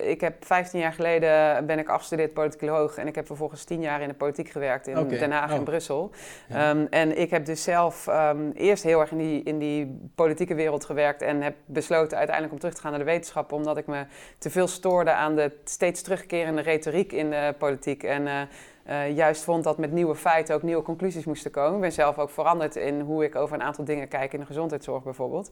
[0.02, 2.96] ik heb 15 jaar geleden ben ik afgestudeerd politicoloog.
[2.96, 5.64] En ik heb vervolgens 10 jaar in de politiek gewerkt in Den Haag en oh.
[5.64, 6.10] Brussel.
[6.52, 10.54] Um, en ik heb dus zelf um, eerst heel erg in die, in die politieke
[10.54, 11.22] wereld gewerkt.
[11.22, 13.56] En heb besloten uiteindelijk om terug te gaan naar de wetenschappen.
[13.56, 14.04] Omdat ik me
[14.38, 18.02] te veel stoorde aan de steeds terugkerende retoriek in de politiek.
[18.02, 18.22] En...
[18.22, 18.40] Uh,
[18.88, 21.74] uh, juist vond dat met nieuwe feiten ook nieuwe conclusies moesten komen.
[21.74, 24.46] Ik ben zelf ook veranderd in hoe ik over een aantal dingen kijk in de
[24.46, 25.50] gezondheidszorg bijvoorbeeld.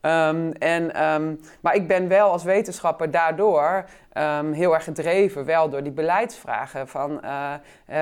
[0.00, 5.68] Um, en, um, maar ik ben wel als wetenschapper daardoor um, heel erg gedreven, wel
[5.68, 7.52] door die beleidsvragen van uh,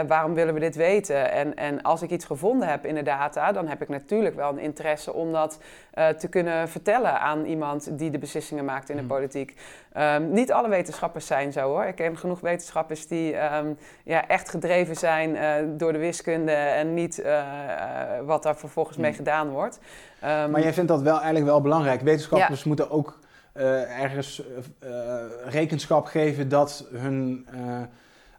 [0.07, 1.33] waarom willen we dit weten?
[1.33, 4.49] En, en als ik iets gevonden heb in de data, dan heb ik natuurlijk wel
[4.49, 5.59] een interesse om dat
[5.95, 9.11] uh, te kunnen vertellen aan iemand die de beslissingen maakt in de hmm.
[9.11, 9.57] politiek.
[9.97, 11.85] Um, niet alle wetenschappers zijn zo hoor.
[11.85, 16.95] Ik ken genoeg wetenschappers die um, ja, echt gedreven zijn uh, door de wiskunde en
[16.95, 17.23] niet
[18.25, 19.19] wat daar vervolgens mee hmm.
[19.19, 19.79] gedaan wordt.
[20.21, 22.01] maar jij vindt dat wel eigenlijk wel belangrijk.
[22.01, 22.69] Wetenschappers ja.
[22.69, 23.19] moeten ook
[23.53, 24.43] ergens
[24.85, 27.47] uh, rekenschap geven dat hun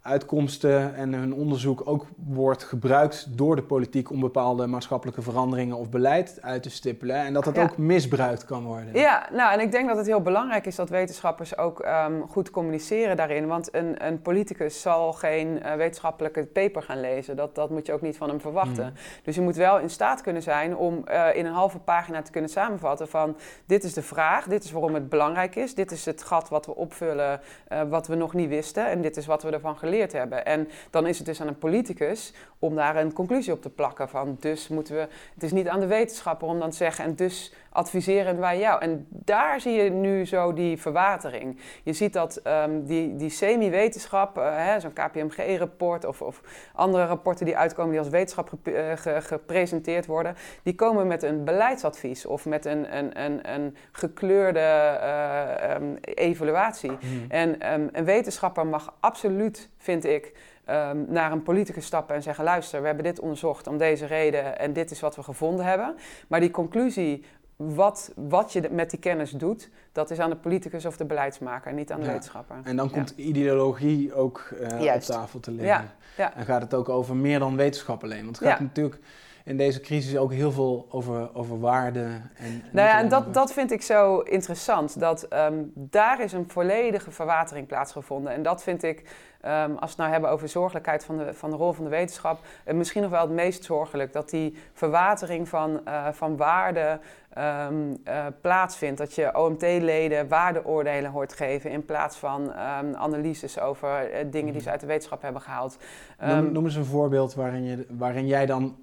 [0.04, 5.90] uitkomsten en hun onderzoek ook wordt gebruikt door de politiek om bepaalde maatschappelijke veranderingen of
[5.90, 7.16] beleid uit te stippelen.
[7.16, 8.94] En dat dat ook misbruikt kan worden.
[8.94, 12.50] Ja, nou en ik denk dat het heel belangrijk is dat wetenschappers ook um, goed
[12.50, 13.48] communiceren daarin.
[13.48, 17.36] Want een, een politicus zal geen uh, wetenschappelijke paper gaan lezen.
[17.36, 18.84] Dat, dat moet je ook niet van hem verwachten.
[18.84, 18.94] Hmm.
[19.24, 22.32] Dus je moet wel in staat kunnen zijn om uh, in een halve pagina te
[22.32, 26.06] kunnen samenvatten van dit is de vraag, dit is waarom het belangrijk is, dit is
[26.06, 27.40] het gat wat we opvullen,
[27.72, 30.46] uh, wat we nog niet wisten en dit is wat we ervan geleerd hebben.
[30.46, 34.10] En dan is het dus aan een politicus om daar een conclusie op te plakken
[34.10, 37.16] van dus moeten we, het is niet aan de wetenschapper om dan te zeggen en
[37.16, 38.82] dus adviseren wij jou.
[38.82, 41.60] En daar zie je nu zo die verwatering.
[41.84, 46.42] Je ziet dat um, die, die semi-wetenschap, uh, zo'n KPMG-rapport of, of,
[46.74, 52.26] andere rapporten die uitkomen die als wetenschap uh, gepresenteerd worden, die komen met een beleidsadvies
[52.26, 56.92] of met een, een, een, een gekleurde uh, um, evaluatie.
[57.00, 57.26] Hmm.
[57.30, 60.32] En um, een wetenschapper mag absoluut, vind ik,
[60.70, 64.60] um, naar een politicus stappen en zeggen: luister, we hebben dit onderzocht om deze reden
[64.60, 65.96] en dit is wat we gevonden hebben.
[66.28, 67.26] Maar die conclusie,
[67.56, 71.74] wat, wat je met die kennis doet, dat is aan de politicus of de beleidsmaker,
[71.74, 72.56] niet aan de wetenschapper.
[72.64, 75.92] En dan komt ideologie ook uh, op tafel te liggen.
[76.18, 76.36] Ja.
[76.36, 78.24] En gaat het ook over meer dan wetenschap alleen.
[78.24, 79.00] Want het gaat natuurlijk
[79.44, 82.00] in deze crisis ook heel veel over, over waarde.
[82.36, 85.00] En, nou ja, en dat, dat vind ik zo interessant.
[85.00, 88.34] Dat ehm, daar is een volledige verwatering plaatsgevonden.
[88.34, 89.04] En dat vind ik,
[89.44, 91.90] ehm, als we het nou hebben over zorgelijkheid van de, van de rol van de
[91.90, 94.14] wetenschap, uh, misschien nog wel het meest zorgelijk.
[94.14, 97.00] Dat die verwatering van, uh, van waarde
[97.38, 98.98] um, uh, plaatsvindt.
[98.98, 102.54] Dat je OMT-leden waardeoordelen hoort geven in plaats van
[102.96, 105.78] analyses over dingen die ze uit de wetenschap hebben gehaald.
[106.20, 108.83] Noem, noem eens een voorbeeld waarin, je, waarin jij dan eh, eh,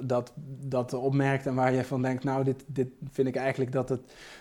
[0.00, 3.88] dat, dat opmerkt en waar je van denkt, nou, dit, dit vind ik eigenlijk dat,
[3.88, 4.00] het,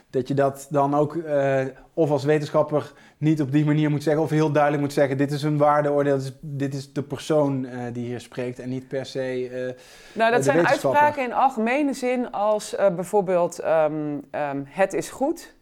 [0.09, 4.23] dat je dat dan ook uh, of als wetenschapper niet op die manier moet zeggen,
[4.23, 7.63] of heel duidelijk moet zeggen, dit is een waardeoordeel, dit is, dit is de persoon
[7.63, 9.49] uh, die hier spreekt en niet per se.
[9.49, 9.73] Uh,
[10.13, 15.55] nou, dat zijn uitspraken in algemene zin als bijvoorbeeld um, um, het is goed.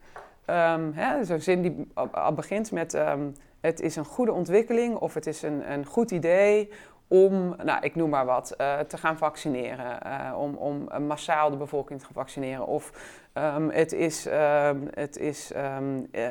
[0.50, 0.94] Um,
[1.24, 2.98] Zo'n zin die al begint met
[3.62, 6.70] het is een goede ontwikkeling of het is een, een goed idee
[7.08, 10.00] om, nou, ik noem maar wat, uh, te gaan vaccineren.
[10.06, 12.68] Uh, om, om massaal de bevolking te gaan vaccineren.
[12.68, 12.92] Of
[13.34, 16.22] um, het is, um, het is um, uh,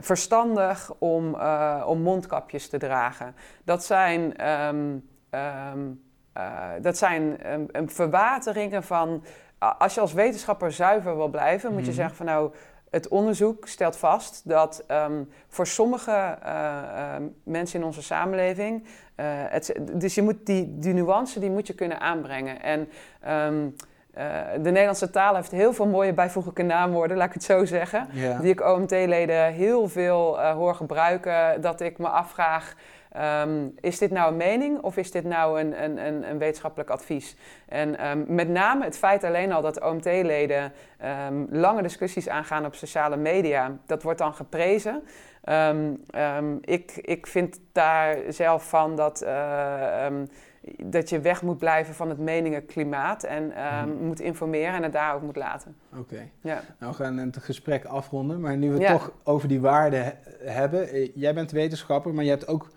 [0.00, 1.34] verstandig om,
[1.84, 3.34] om mondkapjes te dragen.
[3.64, 4.34] Dat zijn,
[6.80, 7.38] dat zijn
[7.86, 9.24] verwateringen van.
[9.78, 11.94] Als je als wetenschapper zuiver wil blijven, moet je mhm.
[11.94, 12.52] zeggen van nou
[12.94, 18.82] het onderzoek stelt vast dat um, voor sommige uh, uh, mensen in onze samenleving.
[18.82, 22.62] Uh, het, dus je moet die, die nuance die moet je kunnen aanbrengen.
[22.62, 22.88] En
[23.50, 23.76] um,
[24.62, 28.08] de Nederlandse taal heeft heel veel mooie bijvoeglijke naamwoorden, laat ik het zo zeggen.
[28.12, 28.40] Yeah.
[28.40, 31.60] Die ik OMT-leden heel veel hoor gebruiken.
[31.60, 32.74] Dat ik me afvraag.
[33.20, 36.90] Um, is dit nou een mening of is dit nou een, een, een, een wetenschappelijk
[36.90, 37.36] advies?
[37.68, 40.72] En um, met name het feit alleen al dat OMT-leden
[41.28, 45.02] um, lange discussies aangaan op sociale media, dat wordt dan geprezen.
[46.60, 50.06] ik, ik vind daar zelf van dat, uh,
[50.82, 53.52] dat je weg moet blijven van het meningenklimaat en
[53.86, 54.06] mm.
[54.06, 55.76] moet informeren en het daar ook moet laten.
[55.92, 56.00] Oké.
[56.00, 56.30] Okay.
[56.40, 56.60] Ja.
[56.78, 58.92] Nou, we gaan het gesprek afronden, maar nu we het ja.
[58.92, 60.88] toch over die waarden hebben.
[60.88, 62.70] Eh, jij bent wetenschapper, maar je hebt ook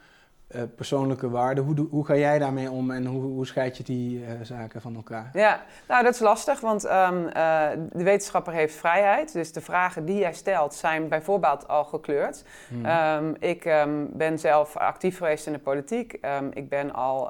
[0.56, 1.64] uh, persoonlijke waarden.
[1.64, 4.96] Hoe, hoe ga jij daarmee om en hoe, hoe scheid je die uh, zaken van
[4.96, 5.30] elkaar?
[5.34, 9.34] Ja, nou dat is lastig, want um, uh, de wetenschapper heeft vrijheid.
[9.34, 12.44] Dus de vragen die jij stelt zijn bijvoorbeeld al gekleurd.
[12.68, 12.86] Hmm.
[12.86, 16.20] Um, ik um, ben zelf actief geweest in de politiek.
[16.54, 17.30] ik ben al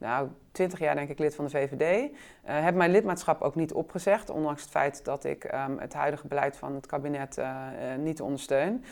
[0.00, 2.10] nou, 20 jaar denk ik lid van de VVD.
[2.10, 2.10] Uh,
[2.44, 6.56] heb mijn lidmaatschap ook niet opgezegd, ondanks het feit dat ik um, het huidige beleid
[6.56, 8.84] van het kabinet uh, uh, niet ondersteun.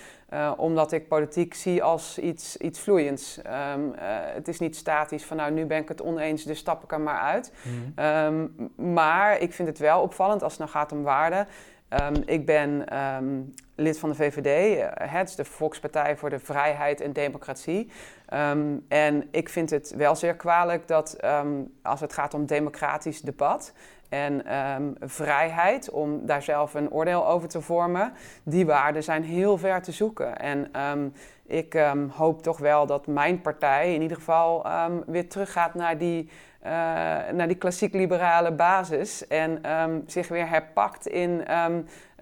[0.57, 3.41] omdat ik politiek zie als iets, iets vloeiends.
[3.75, 3.93] Um,
[4.35, 7.01] het is niet statisch van nou nu ben ik het oneens, dus stap ik er
[7.01, 7.53] maar uit.
[7.63, 8.05] Mm.
[8.05, 11.47] Um, maar ik vind het wel opvallend als het nou gaat om waarden.
[12.25, 12.85] ik ben
[13.79, 14.83] lid van de VVD.
[14.95, 17.91] Het is de Volkspartij voor de Vrijheid en Democratie.
[18.35, 23.21] Um, en ik vind het wel zeer kwalijk dat um, als het gaat om democratisch
[23.21, 23.73] debat
[24.09, 28.13] en um, vrijheid om daar zelf een oordeel over te vormen,
[28.43, 30.39] die waarden zijn heel ver te zoeken.
[30.39, 30.71] En
[31.47, 31.79] ik
[32.11, 34.67] hoop toch wel dat mijn partij in ieder geval
[35.07, 36.29] weer teruggaat naar die
[36.65, 36.71] uh,
[37.33, 39.63] naar die klassiek liberale basis en
[40.07, 41.45] zich weer herpakt in.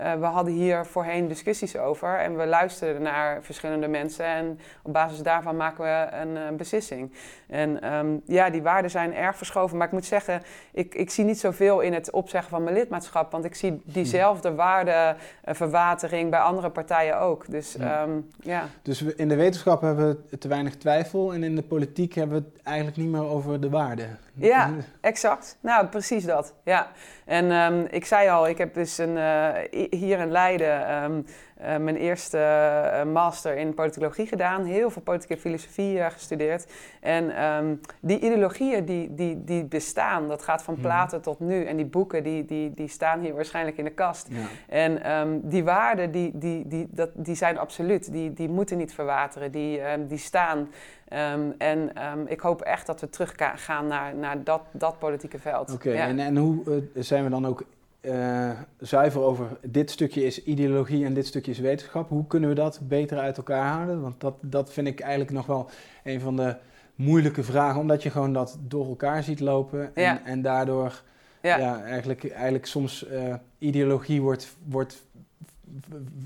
[0.01, 4.92] Uh, we hadden hier voorheen discussies over en we luisterden naar verschillende mensen en op
[4.92, 7.12] basis daarvan maken we een uh, beslissing.
[7.49, 10.42] En um, ja, die waarden zijn erg verschoven, maar ik moet zeggen,
[10.72, 14.55] ik, ik zie niet zoveel in het opzeggen van mijn lidmaatschap, want ik zie diezelfde
[14.55, 17.51] waardeverwatering bij andere partijen ook.
[17.51, 18.07] Dus ja.
[18.40, 18.64] ja.
[18.82, 22.44] Dus in de wetenschap hebben we te weinig twijfel en in de politiek hebben we
[22.53, 24.18] het eigenlijk niet meer over de waarden.
[24.34, 24.70] Ja,
[25.01, 25.57] exact.
[25.61, 26.55] Nou, precies dat.
[26.64, 26.90] Ja.
[27.27, 29.49] En um, ik zei al, ik heb dus een, uh,
[29.91, 31.27] hier in Leiden um,
[31.61, 34.65] uh, mijn eerste uh, master in politicologie gedaan.
[34.65, 36.67] Heel veel politieke filosofie gestudeerd.
[37.01, 40.83] En um, die ideologieën die, die, die bestaan, dat gaat van mhm.
[40.83, 41.65] Platen tot nu.
[41.65, 44.29] En die boeken die, die, die staan hier waarschijnlijk in de kast.
[44.31, 44.47] Ja.
[44.69, 48.13] En die waarden, die, die, die, dat, die zijn absoluut.
[48.13, 49.53] Die, die moeten niet verwateren.
[49.53, 50.69] Die, die staan.
[51.13, 51.79] Um, en
[52.13, 55.73] um, ik hoop echt dat we terug gaan naar, naar dat, dat politieke veld.
[55.73, 56.07] Oké, okay, ja.
[56.07, 57.65] en, en hoe uh, zijn we dan ook
[58.07, 58.51] uh,
[58.81, 62.09] zuiver over dit stukje is ideologie en dit stukje is wetenschap?
[62.09, 64.01] Hoe kunnen we dat beter uit elkaar houden?
[64.01, 65.71] Want dat, dat vind ik eigenlijk nog wel
[66.05, 66.57] een van de
[66.95, 70.25] moeilijke vragen, omdat je gewoon dat door elkaar ziet lopen en, ja.
[70.25, 71.03] en daardoor
[71.43, 71.59] ja.
[71.59, 71.83] ja.
[71.83, 75.05] eigenlijk, eigenlijk soms uh, ideologie wordt, wordt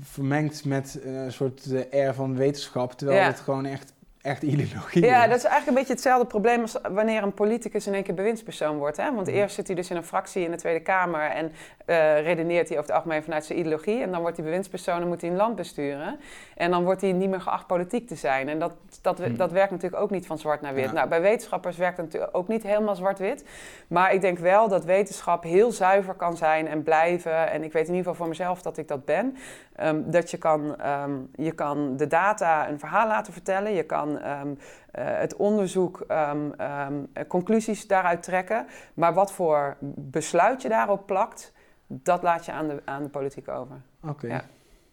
[0.01, 5.37] vermengd met een soort air van wetenschap, terwijl het gewoon echt echt ideologie Ja, dat
[5.37, 8.97] is eigenlijk een beetje hetzelfde probleem als wanneer een politicus in één keer bewindspersoon wordt.
[8.97, 9.13] Hè?
[9.13, 9.35] Want Mhm.
[9.35, 11.51] eerst zit hij dus in een fractie in de Tweede Kamer en
[11.85, 14.01] eh, redeneert hij over het algemeen vanuit zijn ideologie.
[14.01, 16.19] En dan wordt hij bewindspersoon en moet hij een land besturen.
[16.55, 18.49] En dan wordt hij niet meer geacht politiek te zijn.
[18.49, 19.35] En dat, dat, Mhm.
[19.35, 20.85] dat werkt natuurlijk ook niet van zwart naar wit.
[20.85, 20.91] Ja.
[20.91, 23.45] Nou, bij wetenschappers werkt het natuurlijk ook niet helemaal zwart-wit.
[23.87, 27.51] Maar ik denk wel dat wetenschap heel zuiver kan zijn en blijven.
[27.51, 29.37] En ik weet in ieder geval voor mezelf dat ik dat ben.
[29.75, 33.73] Ehm, dat je kan, ehm, je kan de data een verhaal laten vertellen.
[33.73, 34.53] Je kan ehm,
[34.91, 38.65] eh, het onderzoek ehm, ehm, eh, conclusies daaruit trekken.
[38.93, 41.53] Maar wat voor besluit je daarop plakt,
[41.87, 43.81] dat laat je aan de, aan de politiek over.
[44.07, 44.27] Oké.
[44.27, 44.41] Ja.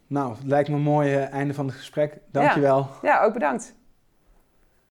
[0.07, 2.19] Nou, het lijkt me een mooi einde van het gesprek.
[2.31, 2.87] Dankjewel.
[3.01, 3.75] Ja, ook bedankt.